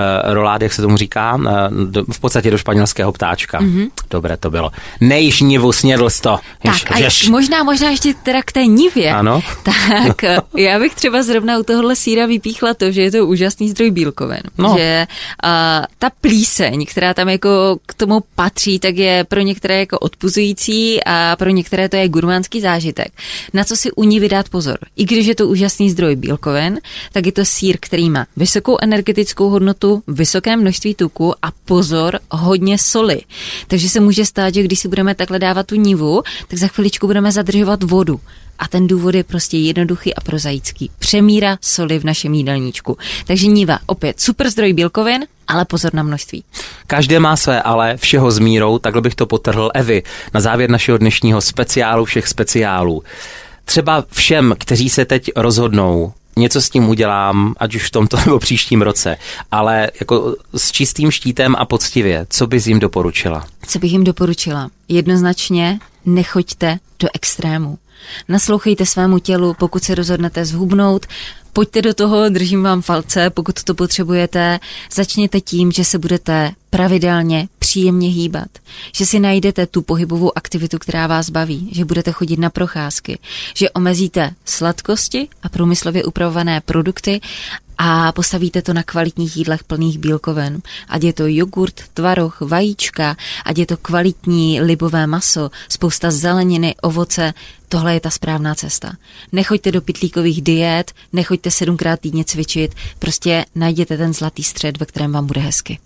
uh, 0.00 0.34
rolády, 0.34 0.64
jak 0.64 0.72
se 0.72 0.82
tomu 0.82 0.96
říká, 0.96 1.34
uh, 1.34 1.44
do, 1.84 2.04
v 2.12 2.20
podstatě 2.20 2.50
do 2.50 2.58
španělského 2.58 3.12
ptáčka. 3.12 3.60
Mm-hmm. 3.60 3.90
Dobré 4.10 4.36
to 4.36 4.50
bylo. 4.50 4.70
Nejíš 5.00 5.40
nivu, 5.40 5.72
snědl 5.72 6.10
to. 6.20 6.38
Tak 6.62 6.98
Jež, 6.98 7.28
a 7.28 7.30
možná, 7.30 7.62
možná 7.62 7.90
ještě 7.90 8.14
teda 8.14 8.42
k 8.42 8.52
té 8.52 8.66
nivě. 8.66 9.12
Ano. 9.12 9.40
Tak 9.90 10.24
eh, 10.24 10.38
já 10.56 10.78
bych 10.78 10.94
třeba 10.94 11.22
zrovna 11.22 11.58
u 11.58 11.62
tohohle 11.62 11.96
síra 11.96 12.26
vypíchla 12.26 12.74
to, 12.74 12.92
že 12.92 13.02
je 13.02 13.10
to 13.10 13.26
úžasný 13.26 13.70
zdroj 13.70 13.90
bílkovin. 13.90 14.42
No. 14.58 14.74
Že 14.78 15.06
uh, 15.44 15.50
ta 15.98 16.10
plíseň, 16.20 16.86
která 16.86 17.14
tam 17.14 17.28
jako 17.28 17.78
k 17.86 17.94
tomu 17.94 18.22
patří, 18.34 18.78
tak 18.78 18.96
je 18.96 19.24
pro 19.24 19.40
některé 19.40 19.78
jako 19.78 19.98
odpuzující 19.98 21.04
a 21.04 21.36
pro 21.36 21.50
některé 21.50 21.88
to 21.88 21.96
je 21.96 22.08
gurmánský 22.08 22.60
zážitek. 22.60 23.12
Na 23.52 23.64
co 23.64 23.76
si 23.76 23.92
u 23.92 24.04
ní 24.04 24.20
vydat 24.20 24.48
pozor? 24.48 24.78
I 24.96 25.04
když 25.04 25.26
je 25.26 25.34
to 25.34 25.48
úžasný 25.48 25.90
zdroj 25.90 26.16
bílkovin, 26.16 26.80
tak 27.12 27.26
je 27.26 27.32
to 27.32 27.44
sír, 27.44 27.76
který 27.80 28.10
má 28.10 28.26
vysokou 28.36 28.78
energetickou 28.82 29.48
hodnotu, 29.48 29.89
vysoké 30.06 30.56
množství 30.56 30.94
tuku 30.94 31.34
a 31.42 31.48
pozor, 31.64 32.18
hodně 32.30 32.78
soli. 32.78 33.20
Takže 33.66 33.88
se 33.88 34.00
může 34.00 34.26
stát, 34.26 34.54
že 34.54 34.62
když 34.62 34.78
si 34.78 34.88
budeme 34.88 35.14
takhle 35.14 35.38
dávat 35.38 35.66
tu 35.66 35.74
nivu, 35.74 36.22
tak 36.48 36.58
za 36.58 36.68
chviličku 36.68 37.06
budeme 37.06 37.32
zadržovat 37.32 37.82
vodu. 37.82 38.20
A 38.58 38.68
ten 38.68 38.86
důvod 38.86 39.14
je 39.14 39.24
prostě 39.24 39.56
jednoduchý 39.56 40.14
a 40.14 40.20
prozaický. 40.20 40.90
Přemíra 40.98 41.58
soli 41.60 41.98
v 41.98 42.04
našem 42.04 42.34
jídelníčku. 42.34 42.98
Takže 43.26 43.46
niva, 43.46 43.78
opět 43.86 44.20
super 44.20 44.50
zdroj 44.50 44.72
bílkovin, 44.72 45.26
ale 45.48 45.64
pozor 45.64 45.94
na 45.94 46.02
množství. 46.02 46.44
Každé 46.86 47.20
má 47.20 47.36
své 47.36 47.62
ale, 47.62 47.96
všeho 47.96 48.30
s 48.30 48.38
mírou, 48.38 48.78
takhle 48.78 49.02
bych 49.02 49.14
to 49.14 49.26
potrhl 49.26 49.70
Evi 49.74 50.02
na 50.34 50.40
závěr 50.40 50.70
našeho 50.70 50.98
dnešního 50.98 51.40
speciálu 51.40 52.04
všech 52.04 52.28
speciálů. 52.28 53.02
Třeba 53.64 54.04
všem, 54.10 54.54
kteří 54.58 54.90
se 54.90 55.04
teď 55.04 55.30
rozhodnou 55.36 56.12
něco 56.40 56.60
s 56.60 56.70
tím 56.70 56.88
udělám, 56.88 57.54
ať 57.56 57.74
už 57.74 57.86
v 57.86 57.90
tomto 57.90 58.16
nebo 58.26 58.38
příštím 58.38 58.82
roce, 58.82 59.16
ale 59.50 59.90
jako 60.00 60.36
s 60.56 60.72
čistým 60.72 61.10
štítem 61.10 61.56
a 61.58 61.64
poctivě, 61.64 62.26
co 62.30 62.46
bys 62.46 62.66
jim 62.66 62.80
doporučila? 62.80 63.46
Co 63.66 63.78
bych 63.78 63.92
jim 63.92 64.04
doporučila? 64.04 64.70
Jednoznačně 64.88 65.78
nechoďte 66.06 66.78
do 67.00 67.08
extrému. 67.14 67.78
Naslouchejte 68.28 68.86
svému 68.86 69.18
tělu, 69.18 69.54
pokud 69.54 69.84
se 69.84 69.94
rozhodnete 69.94 70.44
zhubnout, 70.44 71.06
pojďte 71.52 71.82
do 71.82 71.94
toho, 71.94 72.28
držím 72.28 72.62
vám 72.62 72.82
falce, 72.82 73.30
pokud 73.30 73.64
to 73.64 73.74
potřebujete. 73.74 74.60
Začněte 74.92 75.40
tím, 75.40 75.72
že 75.72 75.84
se 75.84 75.98
budete 75.98 76.52
pravidelně 76.70 77.48
příjemně 77.58 78.08
hýbat, 78.08 78.48
že 78.94 79.06
si 79.06 79.20
najdete 79.20 79.66
tu 79.66 79.82
pohybovou 79.82 80.38
aktivitu, 80.38 80.78
která 80.78 81.06
vás 81.06 81.30
baví, 81.30 81.70
že 81.72 81.84
budete 81.84 82.12
chodit 82.12 82.38
na 82.38 82.50
procházky, 82.50 83.18
že 83.54 83.70
omezíte 83.70 84.34
sladkosti 84.44 85.28
a 85.42 85.48
průmyslově 85.48 86.04
upravované 86.04 86.60
produkty 86.60 87.20
a 87.82 88.12
postavíte 88.12 88.62
to 88.62 88.74
na 88.74 88.82
kvalitních 88.82 89.36
jídlech 89.36 89.64
plných 89.64 89.98
bílkovin. 89.98 90.62
Ať 90.88 91.02
je 91.02 91.12
to 91.12 91.24
jogurt, 91.26 91.80
tvaroh, 91.94 92.40
vajíčka, 92.40 93.16
ať 93.44 93.58
je 93.58 93.66
to 93.66 93.76
kvalitní 93.76 94.60
libové 94.60 95.06
maso, 95.06 95.50
spousta 95.68 96.10
zeleniny, 96.10 96.74
ovoce, 96.82 97.34
tohle 97.68 97.94
je 97.94 98.00
ta 98.00 98.10
správná 98.10 98.54
cesta. 98.54 98.92
Nechoďte 99.32 99.72
do 99.72 99.80
pitlíkových 99.80 100.42
diet, 100.42 100.92
nechoďte 101.12 101.50
sedmkrát 101.50 102.00
týdně 102.00 102.24
cvičit, 102.24 102.74
prostě 102.98 103.44
najděte 103.54 103.96
ten 103.96 104.12
zlatý 104.12 104.42
střed, 104.42 104.80
ve 104.80 104.86
kterém 104.86 105.12
vám 105.12 105.26
bude 105.26 105.40
hezky 105.40 105.78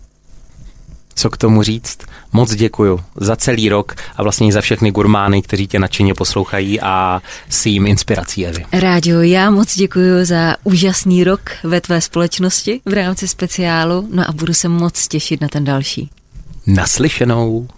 co 1.15 1.29
k 1.29 1.37
tomu 1.37 1.63
říct. 1.63 1.97
Moc 2.33 2.55
děkuju 2.55 2.99
za 3.15 3.35
celý 3.35 3.69
rok 3.69 3.95
a 4.15 4.23
vlastně 4.23 4.53
za 4.53 4.61
všechny 4.61 4.91
gurmány, 4.91 5.41
kteří 5.41 5.67
tě 5.67 5.79
nadšeně 5.79 6.13
poslouchají 6.13 6.81
a 6.81 7.21
s 7.49 7.65
jim 7.65 7.87
inspirací, 7.87 8.45
Evi. 8.45 8.65
Rádio, 8.71 9.21
já 9.21 9.51
moc 9.51 9.75
děkuji 9.75 10.25
za 10.25 10.55
úžasný 10.63 11.23
rok 11.23 11.41
ve 11.63 11.81
tvé 11.81 12.01
společnosti 12.01 12.81
v 12.85 12.93
rámci 12.93 13.27
speciálu, 13.27 14.09
no 14.13 14.29
a 14.29 14.31
budu 14.31 14.53
se 14.53 14.69
moc 14.69 15.07
těšit 15.07 15.41
na 15.41 15.47
ten 15.47 15.63
další. 15.63 16.09
Naslyšenou. 16.67 17.67